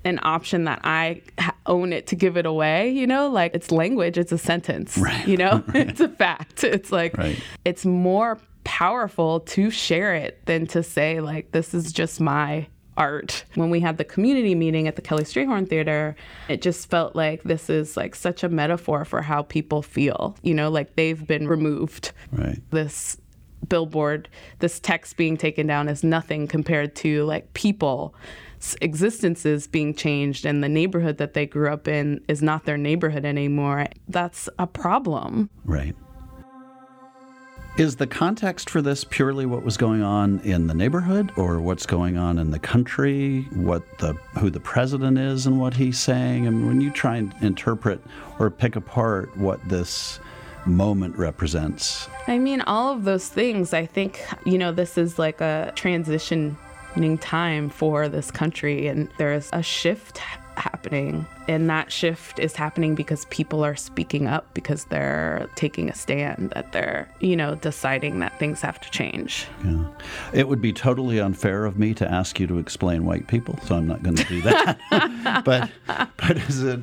an 0.05 0.19
option 0.21 0.65
that 0.65 0.81
I 0.83 1.21
own 1.65 1.93
it 1.93 2.07
to 2.07 2.15
give 2.17 2.35
it 2.37 2.45
away, 2.45 2.91
you 2.91 3.07
know, 3.07 3.27
like 3.29 3.55
it's 3.55 3.71
language, 3.71 4.17
it's 4.17 4.33
a 4.33 4.37
sentence, 4.37 4.97
Right. 4.99 5.25
you 5.25 5.37
know, 5.37 5.63
it's 5.73 6.01
a 6.01 6.09
fact. 6.09 6.63
It's 6.65 6.91
like, 6.91 7.17
Right. 7.17 7.41
it's 7.65 7.85
more 7.85 8.37
powerful 8.63 9.41
to 9.41 9.69
share 9.69 10.15
it 10.15 10.45
than 10.45 10.67
to 10.67 10.83
say, 10.83 11.19
like, 11.19 11.51
this 11.51 11.73
is 11.73 11.91
just 11.91 12.19
my 12.21 12.67
art. 12.97 13.45
When 13.55 13.69
we 13.69 13.79
had 13.79 13.97
the 13.97 14.03
community 14.03 14.55
meeting 14.55 14.87
at 14.87 14.95
the 14.95 15.01
Kelly 15.01 15.23
Strayhorn 15.23 15.67
Theater, 15.67 16.15
it 16.47 16.61
just 16.61 16.89
felt 16.89 17.15
like 17.15 17.43
this 17.43 17.69
is 17.69 17.97
like 17.97 18.15
such 18.15 18.43
a 18.43 18.49
metaphor 18.49 19.05
for 19.05 19.21
how 19.21 19.43
people 19.43 19.81
feel, 19.81 20.35
you 20.43 20.53
know, 20.53 20.69
like 20.69 20.95
they've 20.95 21.25
been 21.25 21.47
removed 21.47 22.11
Right. 22.31 22.59
this 22.71 23.17
billboard, 23.67 24.29
this 24.59 24.79
text 24.79 25.17
being 25.17 25.37
taken 25.37 25.65
down 25.65 25.87
is 25.87 26.03
nothing 26.03 26.47
compared 26.47 26.95
to 26.97 27.23
like 27.23 27.53
people 27.53 28.13
existences 28.81 29.67
being 29.67 29.93
changed 29.93 30.45
and 30.45 30.63
the 30.63 30.69
neighborhood 30.69 31.17
that 31.17 31.33
they 31.33 31.45
grew 31.45 31.71
up 31.71 31.87
in 31.87 32.23
is 32.27 32.41
not 32.41 32.65
their 32.65 32.77
neighborhood 32.77 33.25
anymore. 33.25 33.87
That's 34.07 34.47
a 34.59 34.67
problem. 34.67 35.49
Right. 35.65 35.95
Is 37.75 37.95
the 37.95 38.05
context 38.05 38.69
for 38.69 38.83
this 38.83 39.03
purely 39.03 39.47
what 39.47 39.63
was 39.63 39.77
going 39.77 40.03
on 40.03 40.41
in 40.41 40.67
the 40.67 40.75
neighborhood 40.75 41.31
or 41.35 41.59
what's 41.59 41.87
going 41.87 42.17
on 42.17 42.37
in 42.37 42.51
the 42.51 42.59
country, 42.59 43.47
what 43.51 43.81
the 43.97 44.13
who 44.37 44.51
the 44.51 44.59
president 44.59 45.17
is 45.17 45.47
and 45.47 45.59
what 45.59 45.73
he's 45.73 45.97
saying? 45.97 46.45
I 46.45 46.51
mean, 46.51 46.67
when 46.67 46.81
you 46.81 46.91
try 46.91 47.17
and 47.17 47.33
interpret 47.41 47.99
or 48.37 48.51
pick 48.51 48.75
apart 48.75 49.35
what 49.35 49.59
this 49.67 50.19
moment 50.67 51.17
represents, 51.17 52.07
I 52.27 52.37
mean, 52.37 52.61
all 52.61 52.93
of 52.93 53.05
those 53.05 53.27
things, 53.27 53.73
I 53.73 53.87
think, 53.87 54.23
you 54.45 54.59
know, 54.59 54.71
this 54.71 54.95
is 54.95 55.17
like 55.17 55.41
a 55.41 55.73
transitioning 55.75 56.55
time 57.21 57.69
for 57.69 58.07
this 58.07 58.29
country, 58.29 58.85
and 58.85 59.09
there's 59.17 59.49
a 59.51 59.63
shift 59.63 60.19
happening. 60.19 61.25
And 61.47 61.69
that 61.69 61.91
shift 61.91 62.39
is 62.39 62.55
happening 62.55 62.95
because 62.95 63.25
people 63.25 63.63
are 63.63 63.75
speaking 63.75 64.27
up, 64.27 64.53
because 64.53 64.85
they're 64.85 65.47
taking 65.55 65.89
a 65.89 65.95
stand, 65.95 66.51
that 66.51 66.71
they're, 66.71 67.09
you 67.19 67.35
know, 67.35 67.55
deciding 67.55 68.19
that 68.19 68.37
things 68.39 68.61
have 68.61 68.79
to 68.81 68.89
change. 68.91 69.47
yeah. 69.63 69.85
it 70.33 70.47
would 70.47 70.61
be 70.61 70.71
totally 70.71 71.19
unfair 71.19 71.65
of 71.65 71.77
me 71.77 71.93
to 71.95 72.09
ask 72.09 72.39
you 72.39 72.47
to 72.47 72.57
explain 72.57 73.05
white 73.05 73.27
people, 73.27 73.59
so 73.63 73.75
I'm 73.75 73.87
not 73.87 74.03
going 74.03 74.15
to 74.15 74.23
do 74.25 74.41
that. 74.41 74.79
but 75.45 75.69
but 76.17 76.37
is 76.37 76.63
it 76.63 76.79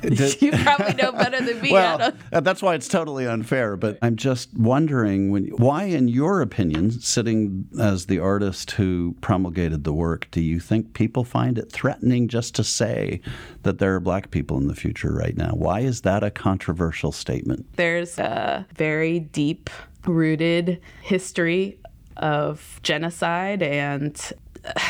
did- 0.00 0.42
you 0.42 0.52
probably 0.52 0.94
know 0.94 1.12
better 1.12 1.40
than 1.40 1.60
me. 1.60 1.72
Well, 1.72 2.12
uh, 2.32 2.40
that's 2.40 2.62
why 2.62 2.74
it's 2.74 2.88
totally 2.88 3.26
unfair. 3.26 3.76
But 3.76 3.98
I'm 4.02 4.16
just 4.16 4.52
wondering, 4.56 5.30
when, 5.30 5.46
why, 5.56 5.84
in 5.84 6.08
your 6.08 6.40
opinion, 6.40 6.90
sitting 6.90 7.68
as 7.80 8.06
the 8.06 8.18
artist 8.18 8.72
who 8.72 9.14
promulgated 9.20 9.84
the 9.84 9.92
work, 9.92 10.28
do 10.30 10.40
you 10.40 10.58
think 10.60 10.94
people 10.94 11.24
find 11.24 11.58
it 11.58 11.70
threatening 11.70 12.28
just 12.28 12.54
to 12.56 12.64
say 12.64 13.20
that 13.66 13.78
there 13.78 13.96
are 13.96 14.00
black 14.00 14.30
people 14.30 14.56
in 14.58 14.68
the 14.68 14.74
future 14.74 15.12
right 15.12 15.36
now? 15.36 15.50
Why 15.50 15.80
is 15.80 16.02
that 16.02 16.22
a 16.22 16.30
controversial 16.30 17.10
statement? 17.10 17.66
There's 17.76 18.16
a 18.18 18.64
very 18.74 19.18
deep 19.18 19.68
rooted 20.06 20.80
history 21.02 21.78
of 22.16 22.80
genocide 22.84 23.62
and 23.62 24.32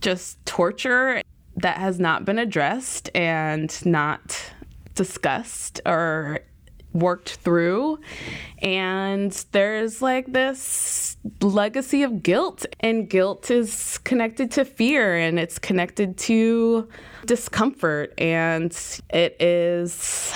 just 0.00 0.44
torture 0.46 1.20
that 1.56 1.78
has 1.78 1.98
not 1.98 2.24
been 2.24 2.38
addressed 2.38 3.10
and 3.12 3.84
not 3.84 4.40
discussed 4.94 5.80
or 5.84 6.38
worked 6.92 7.36
through. 7.36 7.98
And 8.58 9.32
there's 9.52 10.02
like 10.02 10.32
this 10.32 11.16
legacy 11.40 12.02
of 12.02 12.22
guilt, 12.22 12.66
and 12.80 13.08
guilt 13.08 13.50
is 13.50 13.98
connected 13.98 14.50
to 14.52 14.64
fear 14.64 15.16
and 15.16 15.38
it's 15.38 15.58
connected 15.58 16.16
to 16.18 16.88
discomfort. 17.26 18.14
And 18.18 18.72
it 19.10 19.40
is 19.40 20.32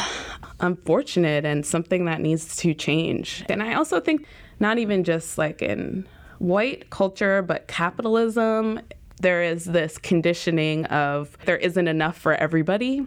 unfortunate 0.61 1.45
and 1.45 1.67
something 1.67 2.05
that 2.05 2.21
needs 2.21 2.57
to 2.57 2.75
change. 2.75 3.45
And 3.49 3.63
I 3.63 3.75
also 3.75 4.01
think, 4.01 4.27
not 4.61 4.79
even 4.79 5.03
just 5.03 5.39
like 5.39 5.61
in 5.61 6.07
white 6.39 6.91
culture, 6.91 7.43
but 7.43 7.67
capitalism, 7.67 8.81
there 9.21 9.43
is 9.43 9.65
this 9.65 9.99
conditioning 9.99 10.85
of 10.87 11.37
there 11.47 11.57
isn't 11.57 11.89
enough 11.89 12.17
for 12.17 12.35
everybody. 12.35 13.07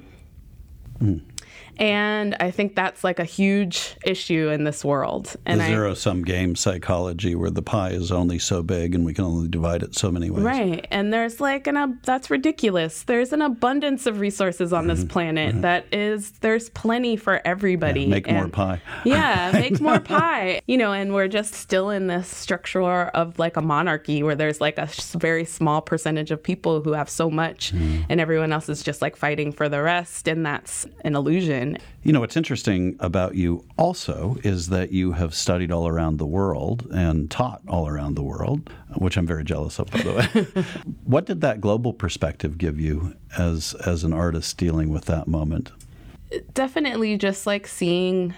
Hmm. 1.00 1.20
And 1.78 2.36
I 2.40 2.52
think 2.52 2.76
that's 2.76 3.04
like 3.04 3.20
a 3.20 3.24
huge 3.26 3.96
issue 4.06 4.50
in 4.50 4.64
this 4.64 4.84
world. 4.86 5.36
And 5.46 5.60
the 5.60 5.66
zero 5.66 5.94
sum 5.94 6.24
game 6.24 6.56
psychology, 6.56 7.36
where 7.36 7.50
the 7.50 7.62
pie 7.62 7.90
is 7.92 8.12
only 8.12 8.40
so 8.40 8.64
big 8.64 8.96
and 8.96 9.06
we 9.06 9.14
can 9.14 9.26
only 9.26 9.48
divide 9.48 9.84
it 9.84 9.96
so 9.96 10.12
many 10.12 10.30
ways. 10.30 10.44
Right. 10.44 10.88
And 10.92 11.14
there's 11.14 11.40
like 11.42 11.68
an 11.68 11.78
ab- 11.78 12.04
that's 12.04 12.30
ridiculous. 12.30 13.04
There's 13.04 13.34
an 13.34 13.42
abundance 13.42 14.06
of 14.06 14.20
resources 14.20 14.74
on 14.74 14.88
this 14.88 15.04
planet 15.04 15.62
that 15.62 15.86
is 15.92 16.32
there's 16.42 16.70
plenty 16.70 17.16
for 17.18 17.42
everybody. 17.46 18.08
Mm-hmm. 18.08 18.12
Yeah, 18.12 18.16
make 18.16 18.32
more 18.32 18.50
pie. 18.50 18.82
yeah, 19.06 19.52
make 19.54 19.82
more 19.82 20.00
pie. 20.16 20.62
You 20.68 20.78
know, 20.78 20.94
and 20.94 21.14
we're 21.14 21.28
just 21.28 21.54
still 21.54 21.90
in 21.90 22.08
this 22.08 22.28
structure 22.28 22.76
of 22.76 23.38
like 23.40 23.58
a 23.58 23.62
monarchy 23.62 24.22
where 24.24 24.36
there's 24.36 24.60
like 24.62 24.78
a 24.78 24.88
very 25.18 25.46
small 25.46 25.82
percentage 25.82 26.32
of 26.32 26.42
people 26.42 26.82
who 26.82 26.94
have 26.94 27.10
so 27.10 27.30
much 27.30 27.56
Mm-hmm. 27.76 28.04
and 28.10 28.20
everyone 28.22 28.52
else 28.52 28.70
is 28.70 28.84
just 28.84 29.02
like 29.02 29.16
fighting 29.16 29.52
for 29.52 29.68
the 29.70 29.82
rest 29.82 30.28
and 30.28 30.46
that's 30.46 30.86
an 31.04 31.16
illusion. 31.16 31.65
You 32.04 32.14
know, 32.14 32.20
what's 32.20 32.38
interesting 32.38 32.96
about 33.00 33.36
you 33.36 33.66
also 33.78 34.38
is 34.44 34.70
that 34.70 34.92
you 34.92 35.14
have 35.14 35.34
studied 35.34 35.72
all 35.72 35.88
around 35.88 36.18
the 36.18 36.26
world 36.26 36.88
and 36.94 37.30
taught 37.30 37.62
all 37.68 37.88
around 37.88 38.16
the 38.16 38.24
world, 38.24 38.70
which 38.98 39.18
I'm 39.18 39.28
very 39.28 39.44
jealous 39.44 39.80
of, 39.80 39.90
by 39.92 40.02
the 40.02 40.14
way. 40.14 40.64
what 41.06 41.26
did 41.26 41.42
that 41.42 41.62
global 41.62 41.94
perspective 41.94 42.58
give 42.58 42.80
you 42.80 43.16
as 43.38 43.74
as 43.86 44.04
an 44.04 44.14
artist 44.14 44.58
dealing 44.58 44.90
with 44.90 45.06
that 45.06 45.28
moment? 45.28 45.72
definitely 46.54 47.18
just 47.18 47.46
like 47.46 47.68
seeing 47.68 48.34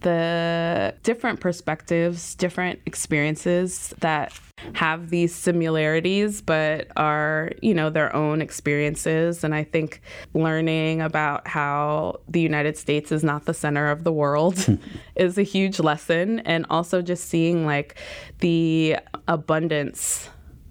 the 0.00 0.94
different 1.02 1.40
perspectives, 1.40 2.34
different 2.34 2.80
experiences 2.86 3.94
that 4.00 4.32
have 4.74 5.10
these 5.10 5.34
similarities 5.34 6.42
but 6.42 6.88
are, 6.96 7.52
you 7.62 7.74
know, 7.74 7.90
their 7.90 8.14
own 8.14 8.42
experiences. 8.42 9.42
And 9.44 9.54
I 9.54 9.64
think 9.64 10.00
learning 10.34 11.00
about 11.00 11.48
how 11.48 12.20
the 12.28 12.40
United 12.40 12.76
States 12.76 13.12
is 13.12 13.24
not 13.24 13.46
the 13.46 13.54
center 13.54 13.90
of 13.90 14.04
the 14.04 14.12
world 14.12 14.66
is 15.16 15.38
a 15.38 15.42
huge 15.42 15.80
lesson. 15.80 16.40
And 16.40 16.66
also 16.70 17.02
just 17.02 17.28
seeing 17.28 17.66
like 17.66 17.96
the 18.38 18.96
abundance 19.28 20.28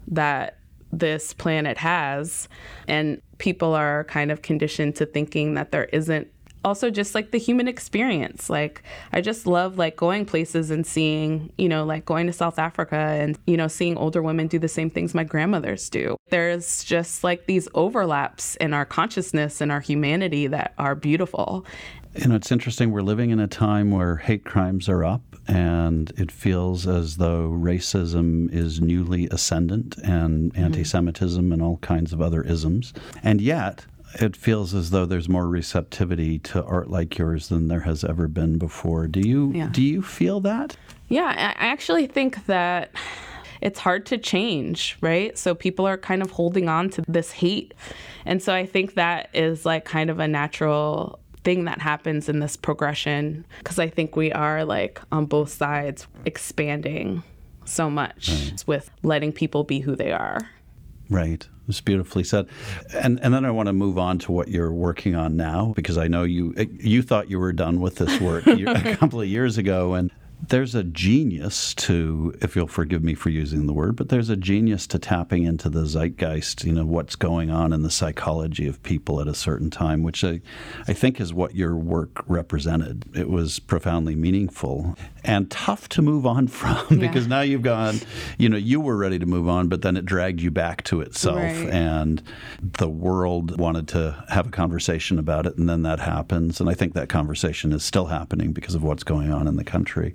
that 0.07 0.57
this 0.91 1.33
planet 1.33 1.77
has. 1.77 2.47
And 2.87 3.21
people 3.37 3.73
are 3.73 4.03
kind 4.05 4.31
of 4.31 4.41
conditioned 4.41 4.95
to 4.97 5.05
thinking 5.05 5.53
that 5.53 5.71
there 5.71 5.85
isn't 5.85 6.27
also 6.63 6.89
just 6.89 7.15
like 7.15 7.31
the 7.31 7.37
human 7.37 7.67
experience 7.67 8.49
like 8.49 8.83
i 9.13 9.21
just 9.21 9.47
love 9.47 9.77
like 9.77 9.95
going 9.95 10.25
places 10.25 10.71
and 10.71 10.85
seeing 10.85 11.51
you 11.57 11.69
know 11.69 11.85
like 11.85 12.05
going 12.05 12.27
to 12.27 12.33
south 12.33 12.59
africa 12.59 12.95
and 12.95 13.37
you 13.47 13.55
know 13.55 13.67
seeing 13.67 13.97
older 13.97 14.21
women 14.21 14.47
do 14.47 14.59
the 14.59 14.67
same 14.67 14.89
things 14.89 15.13
my 15.13 15.23
grandmothers 15.23 15.89
do 15.89 16.17
there's 16.29 16.83
just 16.83 17.23
like 17.23 17.45
these 17.45 17.67
overlaps 17.73 18.55
in 18.57 18.73
our 18.73 18.85
consciousness 18.85 19.61
and 19.61 19.71
our 19.71 19.79
humanity 19.79 20.47
that 20.47 20.73
are 20.77 20.95
beautiful 20.95 21.65
You 22.15 22.27
know, 22.27 22.35
it's 22.35 22.51
interesting. 22.51 22.91
We're 22.91 23.01
living 23.01 23.29
in 23.29 23.39
a 23.39 23.47
time 23.47 23.91
where 23.91 24.17
hate 24.17 24.43
crimes 24.43 24.89
are 24.89 25.05
up, 25.05 25.21
and 25.47 26.11
it 26.17 26.31
feels 26.31 26.87
as 26.87 27.17
though 27.17 27.49
racism 27.49 28.51
is 28.51 28.81
newly 28.81 29.27
ascendant 29.29 29.95
and 29.99 30.51
mm-hmm. 30.51 30.63
anti 30.63 30.83
Semitism 30.83 31.51
and 31.51 31.61
all 31.61 31.77
kinds 31.77 32.11
of 32.11 32.19
other 32.19 32.41
isms. 32.41 32.93
And 33.21 33.41
yet, 33.41 33.85
it 34.15 34.35
feels 34.35 34.73
as 34.73 34.89
though 34.89 35.05
there's 35.05 35.29
more 35.29 35.47
receptivity 35.47 36.39
to 36.39 36.63
art 36.63 36.89
like 36.89 37.17
yours 37.17 37.49
than 37.49 37.67
there 37.67 37.81
has 37.81 38.03
ever 38.03 38.27
been 38.27 38.57
before. 38.57 39.07
Do 39.07 39.19
you 39.21 39.51
Yeah. 39.53 39.69
do 39.71 39.81
you 39.81 40.01
feel 40.01 40.39
that? 40.41 40.75
Yeah, 41.09 41.25
I 41.35 41.65
I 41.65 41.67
actually 41.71 42.07
think 42.07 42.45
that 42.47 42.91
it's 43.61 43.79
hard 43.79 44.05
to 44.07 44.17
change, 44.17 44.97
right? 45.01 45.37
So 45.37 45.53
people 45.53 45.85
are 45.85 45.97
kind 45.97 46.21
of 46.21 46.31
holding 46.31 46.69
on 46.69 46.89
to 46.91 47.03
this 47.07 47.31
hate. 47.31 47.73
And 48.25 48.41
so 48.41 48.53
I 48.53 48.65
think 48.65 48.93
that 48.95 49.29
is 49.33 49.65
like 49.65 49.83
kind 49.85 50.09
of 50.09 50.19
a 50.19 50.27
natural 50.27 51.19
thing 51.43 51.65
that 51.65 51.81
happens 51.81 52.29
in 52.29 52.39
this 52.39 52.55
progression 52.57 53.45
because 53.59 53.79
I 53.79 53.87
think 53.89 54.15
we 54.15 54.31
are 54.31 54.63
like 54.65 55.01
on 55.11 55.25
both 55.25 55.49
sides 55.51 56.07
expanding 56.25 57.21
so 57.65 57.89
much 57.89 58.31
with 58.65 58.89
letting 59.03 59.31
people 59.31 59.63
be 59.63 59.79
who 59.79 59.95
they 59.95 60.11
are. 60.11 60.39
Right. 61.09 61.47
It's 61.69 61.81
beautifully 61.81 62.23
said. 62.23 62.47
And 62.93 63.19
and 63.21 63.33
then 63.33 63.45
I 63.45 63.51
want 63.51 63.67
to 63.67 63.73
move 63.73 63.97
on 63.97 64.17
to 64.19 64.31
what 64.31 64.49
you're 64.49 64.73
working 64.73 65.15
on 65.15 65.37
now 65.37 65.73
because 65.75 65.97
I 65.97 66.07
know 66.07 66.23
you 66.23 66.53
you 66.57 67.01
thought 67.03 67.29
you 67.29 67.39
were 67.39 67.53
done 67.53 67.79
with 67.79 67.95
this 67.95 68.19
work 68.19 68.47
a 68.47 68.95
couple 68.97 69.21
of 69.21 69.27
years 69.27 69.57
ago 69.57 69.93
and 69.93 70.11
there's 70.47 70.73
a 70.73 70.83
genius 70.83 71.73
to, 71.75 72.33
if 72.41 72.55
you'll 72.55 72.67
forgive 72.67 73.03
me 73.03 73.13
for 73.13 73.29
using 73.29 73.67
the 73.67 73.73
word, 73.73 73.95
but 73.95 74.09
there's 74.09 74.29
a 74.29 74.37
genius 74.37 74.87
to 74.87 74.99
tapping 74.99 75.43
into 75.43 75.69
the 75.69 75.85
zeitgeist, 75.85 76.63
you 76.63 76.71
know, 76.71 76.85
what's 76.85 77.15
going 77.15 77.49
on 77.49 77.73
in 77.73 77.83
the 77.83 77.91
psychology 77.91 78.67
of 78.67 78.81
people 78.81 79.19
at 79.19 79.27
a 79.27 79.33
certain 79.33 79.69
time, 79.69 80.01
which 80.01 80.23
I, 80.23 80.41
I 80.87 80.93
think 80.93 81.19
is 81.19 81.33
what 81.33 81.55
your 81.55 81.75
work 81.75 82.23
represented. 82.27 83.05
It 83.15 83.29
was 83.29 83.59
profoundly 83.59 84.15
meaningful 84.15 84.97
and 85.23 85.51
tough 85.51 85.89
to 85.89 86.01
move 86.01 86.25
on 86.25 86.47
from 86.59 86.99
because 86.99 87.27
now 87.27 87.41
you've 87.41 87.61
gone, 87.61 87.99
you 88.37 88.47
know, 88.47 88.57
you 88.57 88.79
were 88.79 88.95
ready 88.95 89.19
to 89.19 89.25
move 89.25 89.49
on, 89.49 89.67
but 89.67 89.81
then 89.81 89.97
it 89.97 90.05
dragged 90.05 90.41
you 90.41 90.51
back 90.51 90.83
to 90.85 91.01
itself. 91.01 91.37
Right. 91.37 91.69
And 91.69 92.23
the 92.61 92.89
world 92.89 93.59
wanted 93.59 93.87
to 93.89 94.23
have 94.29 94.47
a 94.47 94.51
conversation 94.51 95.19
about 95.19 95.45
it, 95.45 95.57
and 95.57 95.67
then 95.67 95.83
that 95.83 95.99
happens. 95.99 96.61
And 96.61 96.69
I 96.69 96.73
think 96.73 96.93
that 96.93 97.09
conversation 97.09 97.73
is 97.73 97.83
still 97.83 98.05
happening 98.05 98.53
because 98.53 98.75
of 98.75 98.83
what's 98.83 99.03
going 99.03 99.31
on 99.31 99.47
in 99.47 99.57
the 99.57 99.63
country. 99.63 100.13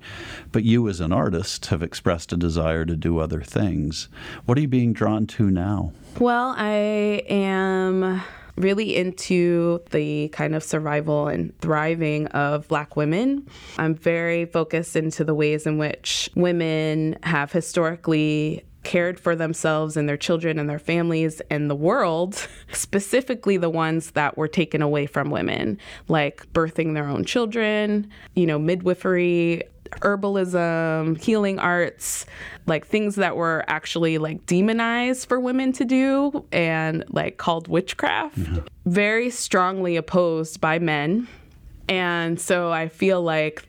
But 0.51 0.63
you, 0.63 0.87
as 0.89 0.99
an 0.99 1.11
artist, 1.11 1.67
have 1.67 1.83
expressed 1.83 2.33
a 2.33 2.37
desire 2.37 2.85
to 2.85 2.95
do 2.95 3.19
other 3.19 3.41
things. 3.41 4.09
What 4.45 4.57
are 4.57 4.61
you 4.61 4.67
being 4.67 4.93
drawn 4.93 5.27
to 5.27 5.49
now? 5.49 5.91
Well, 6.19 6.55
I 6.57 7.23
am 7.29 8.21
really 8.57 8.95
into 8.95 9.81
the 9.91 10.29
kind 10.29 10.55
of 10.55 10.63
survival 10.63 11.27
and 11.27 11.57
thriving 11.59 12.27
of 12.27 12.67
black 12.67 12.95
women. 12.95 13.47
I'm 13.77 13.95
very 13.95 14.45
focused 14.45 14.95
into 14.95 15.23
the 15.23 15.35
ways 15.35 15.65
in 15.65 15.77
which 15.77 16.29
women 16.35 17.17
have 17.23 17.51
historically 17.51 18.63
cared 18.83 19.19
for 19.19 19.35
themselves 19.35 19.97
and 19.97 20.07
their 20.07 20.15
children 20.15 20.57
and 20.59 20.69
their 20.69 20.79
families 20.79 21.41
and 21.49 21.69
the 21.69 21.75
world, 21.75 22.47
specifically 22.71 23.57
the 23.57 23.69
ones 23.69 24.11
that 24.11 24.37
were 24.37 24.47
taken 24.47 24.81
away 24.81 25.05
from 25.07 25.31
women, 25.31 25.77
like 26.07 26.45
birthing 26.53 26.93
their 26.93 27.07
own 27.07 27.25
children, 27.25 28.09
you 28.35 28.45
know, 28.45 28.59
midwifery, 28.59 29.63
herbalism, 29.91 31.21
healing 31.21 31.59
arts, 31.59 32.25
like 32.65 32.85
things 32.85 33.15
that 33.15 33.35
were 33.35 33.63
actually 33.67 34.17
like 34.17 34.45
demonized 34.45 35.27
for 35.27 35.39
women 35.39 35.71
to 35.73 35.85
do 35.85 36.45
and 36.51 37.03
like 37.09 37.37
called 37.37 37.67
witchcraft, 37.67 38.37
mm-hmm. 38.37 38.59
very 38.85 39.29
strongly 39.29 39.95
opposed 39.95 40.59
by 40.59 40.79
men. 40.79 41.27
And 41.87 42.39
so 42.39 42.71
I 42.71 42.87
feel 42.87 43.21
like 43.21 43.67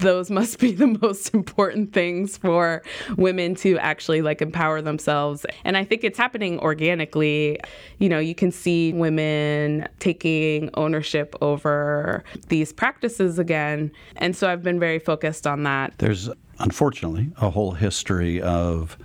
those 0.00 0.30
must 0.30 0.58
be 0.58 0.72
the 0.72 0.86
most 1.02 1.34
important 1.34 1.92
things 1.92 2.36
for 2.36 2.82
women 3.16 3.54
to 3.56 3.78
actually 3.78 4.22
like 4.22 4.42
empower 4.42 4.82
themselves. 4.82 5.46
And 5.64 5.76
I 5.76 5.84
think 5.84 6.04
it's 6.04 6.18
happening 6.18 6.58
organically. 6.60 7.60
You 7.98 8.08
know, 8.08 8.18
you 8.18 8.34
can 8.34 8.50
see 8.50 8.92
women 8.92 9.88
taking 9.98 10.70
ownership 10.74 11.34
over 11.40 12.24
these 12.48 12.72
practices 12.72 13.38
again. 13.38 13.92
And 14.16 14.34
so 14.34 14.50
I've 14.50 14.62
been 14.62 14.80
very 14.80 14.98
focused 14.98 15.46
on 15.46 15.62
that. 15.64 15.94
There's 15.98 16.28
unfortunately 16.58 17.30
a 17.40 17.50
whole 17.50 17.72
history 17.72 18.40
of 18.40 18.98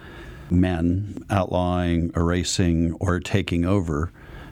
men 0.50 1.24
outlawing, 1.30 2.12
erasing, 2.16 2.94
or 3.00 3.20
taking 3.20 3.66
over 3.66 4.12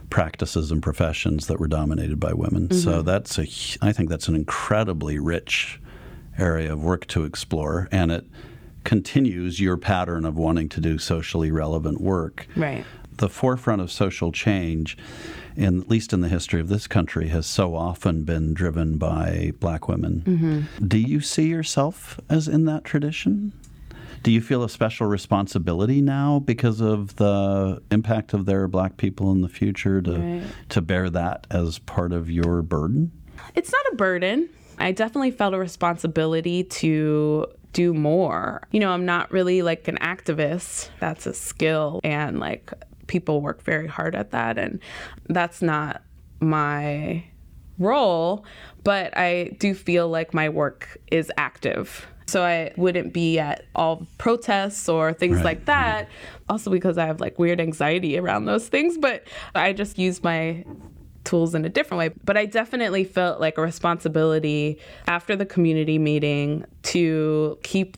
practices 0.09 0.71
and 0.71 0.81
professions 0.81 1.47
that 1.47 1.59
were 1.59 1.67
dominated 1.67 2.19
by 2.19 2.33
women. 2.33 2.67
Mm-hmm. 2.67 2.77
So 2.77 3.01
that's 3.01 3.37
a, 3.37 3.43
I 3.81 3.91
think 3.91 4.09
that's 4.09 4.27
an 4.27 4.35
incredibly 4.35 5.19
rich 5.19 5.79
area 6.37 6.73
of 6.73 6.83
work 6.83 7.07
to 7.07 7.23
explore, 7.23 7.87
and 7.91 8.11
it 8.11 8.25
continues 8.83 9.59
your 9.59 9.77
pattern 9.77 10.25
of 10.25 10.35
wanting 10.35 10.69
to 10.69 10.81
do 10.81 10.97
socially 10.97 11.51
relevant 11.51 12.01
work. 12.01 12.47
Right. 12.55 12.85
The 13.17 13.29
forefront 13.29 13.81
of 13.81 13.91
social 13.91 14.31
change, 14.31 14.97
in, 15.55 15.81
at 15.81 15.89
least 15.89 16.13
in 16.13 16.21
the 16.21 16.29
history 16.29 16.59
of 16.59 16.67
this 16.67 16.87
country, 16.87 17.29
has 17.29 17.45
so 17.45 17.75
often 17.75 18.23
been 18.23 18.53
driven 18.53 18.97
by 18.97 19.53
black 19.59 19.87
women. 19.87 20.23
Mm-hmm. 20.25 20.87
Do 20.87 20.97
you 20.97 21.21
see 21.21 21.47
yourself 21.47 22.19
as 22.29 22.47
in 22.47 22.65
that 22.65 22.83
tradition? 22.83 23.53
Do 24.23 24.31
you 24.31 24.41
feel 24.41 24.63
a 24.63 24.69
special 24.69 25.05
responsibility 25.05 26.01
now 26.01 26.39
because 26.39 26.79
of 26.79 27.17
the 27.17 27.81
impact 27.91 28.33
of 28.33 28.45
their 28.45 28.69
black 28.69 28.95
people 28.95 29.31
in 29.31 29.41
the 29.41 29.49
future 29.49 30.01
to 30.01 30.17
right. 30.17 30.43
to 30.69 30.81
bear 30.81 31.09
that 31.09 31.45
as 31.51 31.79
part 31.79 32.13
of 32.13 32.31
your 32.31 32.61
burden? 32.61 33.11
It's 33.53 33.71
not 33.71 33.85
a 33.91 33.95
burden. 33.97 34.49
I 34.79 34.91
definitely 34.91 35.31
felt 35.31 35.53
a 35.53 35.59
responsibility 35.59 36.63
to 36.63 37.47
do 37.73 37.93
more. 37.93 38.67
You 38.71 38.79
know, 38.79 38.91
I'm 38.91 39.05
not 39.05 39.31
really 39.31 39.61
like 39.61 39.87
an 39.87 39.97
activist. 39.97 40.89
That's 40.99 41.25
a 41.25 41.33
skill 41.33 41.99
and 42.03 42.39
like 42.39 42.71
people 43.07 43.41
work 43.41 43.63
very 43.63 43.87
hard 43.87 44.15
at 44.15 44.31
that 44.31 44.57
and 44.57 44.79
that's 45.27 45.61
not 45.61 46.01
my 46.39 47.23
role, 47.79 48.45
but 48.83 49.15
I 49.17 49.55
do 49.59 49.73
feel 49.73 50.07
like 50.07 50.33
my 50.33 50.49
work 50.49 50.97
is 51.11 51.31
active. 51.37 52.07
So 52.27 52.43
I 52.43 52.71
wouldn't 52.77 53.13
be 53.13 53.37
at 53.39 53.65
all 53.75 54.07
protests 54.17 54.87
or 54.87 55.11
things 55.13 55.37
right, 55.37 55.45
like 55.45 55.65
that. 55.65 56.03
Right. 56.03 56.07
Also 56.49 56.71
because 56.71 56.97
I 56.97 57.05
have 57.05 57.19
like 57.19 57.37
weird 57.37 57.59
anxiety 57.59 58.17
around 58.17 58.45
those 58.45 58.67
things, 58.67 58.97
but 58.97 59.27
I 59.55 59.73
just 59.73 59.97
use 59.97 60.23
my 60.23 60.63
tools 61.23 61.55
in 61.55 61.65
a 61.65 61.69
different 61.69 61.99
way. 61.99 62.09
But 62.23 62.37
I 62.37 62.45
definitely 62.45 63.03
felt 63.03 63.39
like 63.39 63.57
a 63.57 63.61
responsibility 63.61 64.79
after 65.07 65.35
the 65.35 65.45
community 65.45 65.97
meeting 65.97 66.65
to 66.83 67.57
keep 67.63 67.97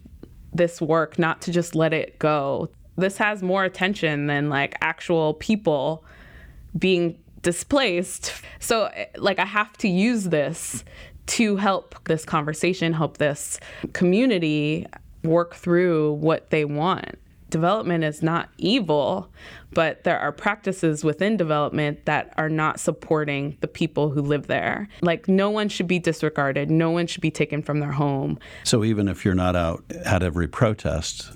this 0.54 0.82
work, 0.82 1.20
not 1.20 1.42
to 1.42 1.52
just 1.52 1.76
let 1.76 1.94
it 1.94 2.18
go. 2.20 2.70
This 2.98 3.18
has 3.18 3.44
more 3.44 3.64
attention 3.64 4.28
than 4.28 4.50
like 4.50 4.76
actual 4.82 5.34
people 5.34 6.06
being 6.78 7.18
displaced. 7.42 8.34
So, 8.60 8.90
like, 9.18 9.38
I 9.38 9.46
have 9.46 9.78
to 9.78 9.88
use 9.88 10.26
this 10.26 10.84
to 11.28 11.56
help 11.58 11.96
this 12.06 12.26
conversation, 12.26 12.94
help 12.94 13.18
this 13.18 13.60
community 13.94 14.88
work 15.24 15.56
through 15.56 16.14
what 16.14 16.50
they 16.50 16.66
want 16.66 17.18
development 17.50 18.04
is 18.04 18.22
not 18.22 18.50
evil, 18.58 19.32
but 19.74 20.04
there 20.04 20.20
are 20.20 20.32
practices 20.32 21.04
within 21.04 21.38
development 21.38 22.06
that 22.06 22.34
are 22.38 22.50
not 22.50 22.80
supporting 22.80 23.58
the 23.62 23.68
people 23.68 24.10
who 24.10 24.22
live 24.22 24.48
there. 24.48 24.88
Like, 25.02 25.28
no 25.28 25.50
one 25.50 25.70
should 25.70 25.88
be 25.88 26.00
disregarded, 26.00 26.70
no 26.70 26.92
one 26.92 27.08
should 27.08 27.22
be 27.22 27.32
taken 27.32 27.62
from 27.62 27.80
their 27.80 27.92
home. 27.92 28.40
So, 28.64 28.84
even 28.84 29.08
if 29.08 29.26
you're 29.26 29.36
not 29.36 29.56
out 29.56 29.84
at 29.92 30.24
every 30.24 30.48
protest, 30.48 31.32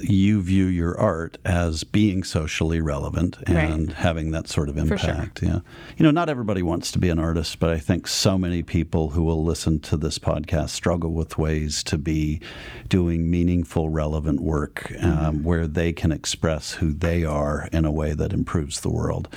you 0.00 0.40
view 0.40 0.66
your 0.66 0.98
art 0.98 1.38
as 1.44 1.84
being 1.84 2.22
socially 2.22 2.80
relevant 2.80 3.36
and 3.46 3.88
right. 3.88 3.96
having 3.96 4.30
that 4.30 4.48
sort 4.48 4.68
of 4.68 4.76
impact. 4.76 5.40
Sure. 5.40 5.48
Yeah. 5.48 5.60
You 5.96 6.04
know, 6.04 6.10
not 6.10 6.28
everybody 6.28 6.62
wants 6.62 6.92
to 6.92 6.98
be 6.98 7.08
an 7.08 7.18
artist, 7.18 7.58
but 7.58 7.70
I 7.70 7.78
think 7.78 8.06
so 8.06 8.38
many 8.38 8.62
people 8.62 9.10
who 9.10 9.22
will 9.22 9.44
listen 9.44 9.80
to 9.80 9.96
this 9.96 10.18
podcast 10.18 10.70
struggle 10.70 11.12
with 11.12 11.38
ways 11.38 11.82
to 11.84 11.98
be 11.98 12.40
doing 12.88 13.30
meaningful, 13.30 13.88
relevant 13.88 14.40
work 14.40 14.92
um, 15.00 15.10
mm-hmm. 15.10 15.42
where 15.42 15.66
they 15.66 15.92
can 15.92 16.12
express 16.12 16.74
who 16.74 16.92
they 16.92 17.24
are 17.24 17.68
in 17.72 17.84
a 17.84 17.92
way 17.92 18.14
that 18.14 18.32
improves 18.32 18.80
the 18.80 18.90
world. 18.90 19.28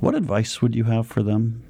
What 0.00 0.14
advice 0.14 0.60
would 0.60 0.74
you 0.74 0.84
have 0.84 1.06
for 1.06 1.22
them? 1.22 1.62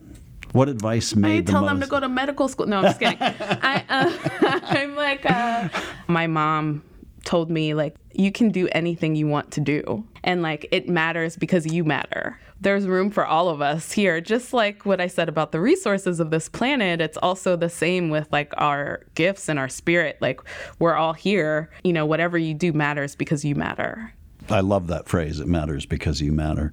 What 0.53 0.69
advice 0.69 1.15
made 1.15 1.49
I 1.49 1.53
tell 1.53 1.61
the 1.61 1.69
them 1.69 1.81
to 1.81 1.87
go 1.87 2.01
to 2.01 2.09
medical 2.09 2.49
school. 2.49 2.67
No, 2.67 2.79
I'm 2.79 2.85
just 2.85 2.99
kidding. 2.99 3.19
I, 3.21 3.85
uh, 3.89 4.61
I'm 4.63 4.97
like, 4.97 5.31
uh, 5.31 5.69
my 6.07 6.27
mom 6.27 6.83
told 7.29 7.51
me 7.51 7.75
like 7.75 7.95
you 8.13 8.33
can 8.33 8.49
do 8.49 8.69
anything 8.73 9.15
you 9.15 9.27
want 9.29 9.51
to 9.53 9.61
do. 9.61 10.03
And 10.25 10.41
like 10.41 10.67
it 10.73 10.89
matters 10.89 11.37
because 11.37 11.67
you 11.67 11.85
matter. 11.85 12.41
There's 12.61 12.87
room 12.87 13.11
for 13.11 13.25
all 13.27 13.51
of 13.51 13.61
us 13.61 13.93
here. 13.93 14.21
Just 14.21 14.55
like 14.55 14.87
what 14.87 14.99
i 14.99 15.07
said 15.07 15.29
about 15.29 15.53
the 15.53 15.61
resources 15.61 16.21
of 16.21 16.31
this 16.31 16.49
planet 16.49 17.01
it's 17.03 17.19
also 17.19 17.55
the 17.55 17.69
same 17.69 18.09
with 18.09 18.27
like 18.33 18.53
our 18.57 19.05
gifts 19.15 19.49
and 19.51 19.59
our 19.59 19.69
spirit. 19.69 20.17
Like 20.23 20.41
we're 20.79 20.97
all 20.97 21.13
here. 21.13 21.71
You 21.85 21.93
know 21.93 22.07
whatever 22.07 22.39
you 22.39 22.55
do 22.55 22.73
matters 22.73 23.15
because 23.15 23.45
you 23.45 23.55
matter 23.55 24.15
I 24.51 24.61
love 24.61 24.87
that 24.89 25.09
phrase. 25.09 25.41
It 25.41 25.47
matters 25.47 25.87
because 25.87 26.21
you 26.21 26.33
matter. 26.33 26.73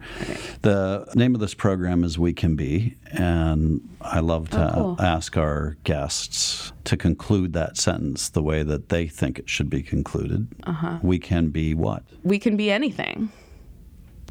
The 0.62 1.08
name 1.16 1.36
of 1.36 1.42
this 1.42 1.54
program 1.54 2.04
is 2.04 2.18
We 2.18 2.34
Can 2.34 2.56
Be, 2.56 2.96
and 3.12 3.88
I 4.02 4.20
love 4.20 4.50
to 4.52 4.70
oh, 4.72 4.74
cool. 4.74 5.02
ask 5.02 5.38
our 5.38 5.78
guests 5.84 6.72
to 6.86 6.98
conclude 6.98 7.54
that 7.54 7.78
sentence 7.78 8.30
the 8.30 8.42
way 8.44 8.64
that 8.64 8.90
they 8.90 9.08
think 9.08 9.40
it 9.40 9.50
should 9.50 9.70
be 9.70 9.82
concluded. 9.82 10.48
Uh-huh. 10.64 11.00
We 11.02 11.20
can 11.20 11.50
be 11.50 11.74
what? 11.74 12.04
We 12.24 12.40
can 12.40 12.58
be 12.58 12.72
anything. 12.72 13.30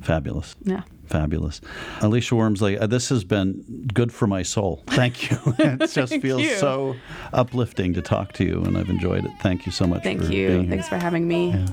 Fabulous. 0.01 0.55
Yeah. 0.63 0.83
Fabulous. 1.15 1.61
Alisha 2.01 2.33
Wormsley, 2.33 2.77
uh, 2.77 2.89
this 2.89 3.09
has 3.09 3.23
been 3.23 3.89
good 3.95 4.11
for 4.13 4.27
my 4.27 4.43
soul. 4.43 4.83
Thank 4.89 5.31
you. 5.31 5.39
it 5.61 5.89
just 5.93 6.21
feels 6.21 6.43
you. 6.43 6.57
so 6.57 6.97
uplifting 7.33 7.95
to 7.95 8.03
talk 8.03 8.33
to 8.33 8.45
you, 8.45 8.65
and 8.65 8.77
I've 8.77 8.91
enjoyed 8.91 9.25
it. 9.25 9.31
Thank 9.39 9.65
you 9.65 9.71
so 9.71 9.87
much 9.87 10.03
Thank 10.03 10.29
you. 10.29 10.69
Thanks 10.69 10.89
for 10.89 10.97
having 10.97 11.29
me. 11.29 11.51
Yeah. 11.51 11.67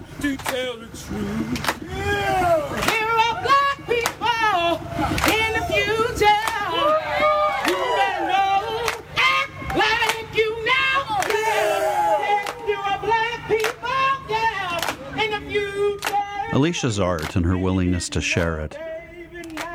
Alisha's 16.52 17.00
art 17.00 17.36
and 17.36 17.46
her 17.46 17.58
willingness 17.58 18.08
to 18.10 18.22
share 18.22 18.60
it 18.60 18.78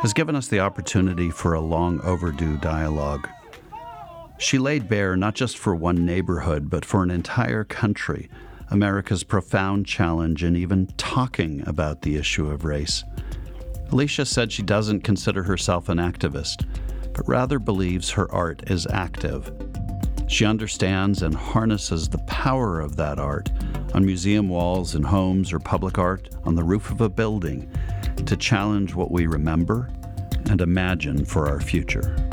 has 0.07 0.12
given 0.12 0.37
us 0.37 0.47
the 0.47 0.61
opportunity 0.61 1.31
for 1.31 1.55
a 1.55 1.61
long 1.61 2.01
overdue 2.03 2.57
dialogue. 2.59 3.29
She 4.38 4.57
laid 4.57 4.88
bare 4.88 5.16
not 5.16 5.35
just 5.35 5.59
for 5.59 5.75
one 5.75 6.07
neighborhood, 6.07 6.71
but 6.71 6.85
for 6.85 7.03
an 7.03 7.11
entire 7.11 7.64
country, 7.64 8.31
America's 8.71 9.25
profound 9.25 9.85
challenge 9.85 10.45
in 10.45 10.55
even 10.55 10.87
talking 10.97 11.66
about 11.66 12.03
the 12.03 12.14
issue 12.14 12.49
of 12.49 12.64
race. 12.64 13.03
Alisha 13.90 14.25
said 14.25 14.53
she 14.53 14.62
doesn't 14.62 15.01
consider 15.01 15.42
herself 15.42 15.88
an 15.88 15.99
activist, 15.99 16.64
but 17.12 17.27
rather 17.27 17.59
believes 17.59 18.11
her 18.11 18.33
art 18.33 18.71
is 18.71 18.87
active. 18.92 19.51
She 20.29 20.45
understands 20.45 21.23
and 21.23 21.35
harnesses 21.35 22.09
the 22.09 22.23
power 22.29 22.79
of 22.79 22.95
that 22.95 23.19
art 23.19 23.51
on 23.92 24.07
museum 24.07 24.49
walls 24.49 24.95
in 24.95 25.03
homes 25.03 25.53
or 25.53 25.59
public 25.59 25.99
art 25.99 26.29
on 26.45 26.55
the 26.55 26.62
roof 26.62 26.92
of 26.92 27.01
a 27.01 27.09
building 27.09 27.69
to 28.24 28.37
challenge 28.37 28.94
what 28.94 29.11
we 29.11 29.26
remember 29.26 29.90
and 30.50 30.61
imagine 30.61 31.24
for 31.24 31.48
our 31.48 31.61
future. 31.61 32.25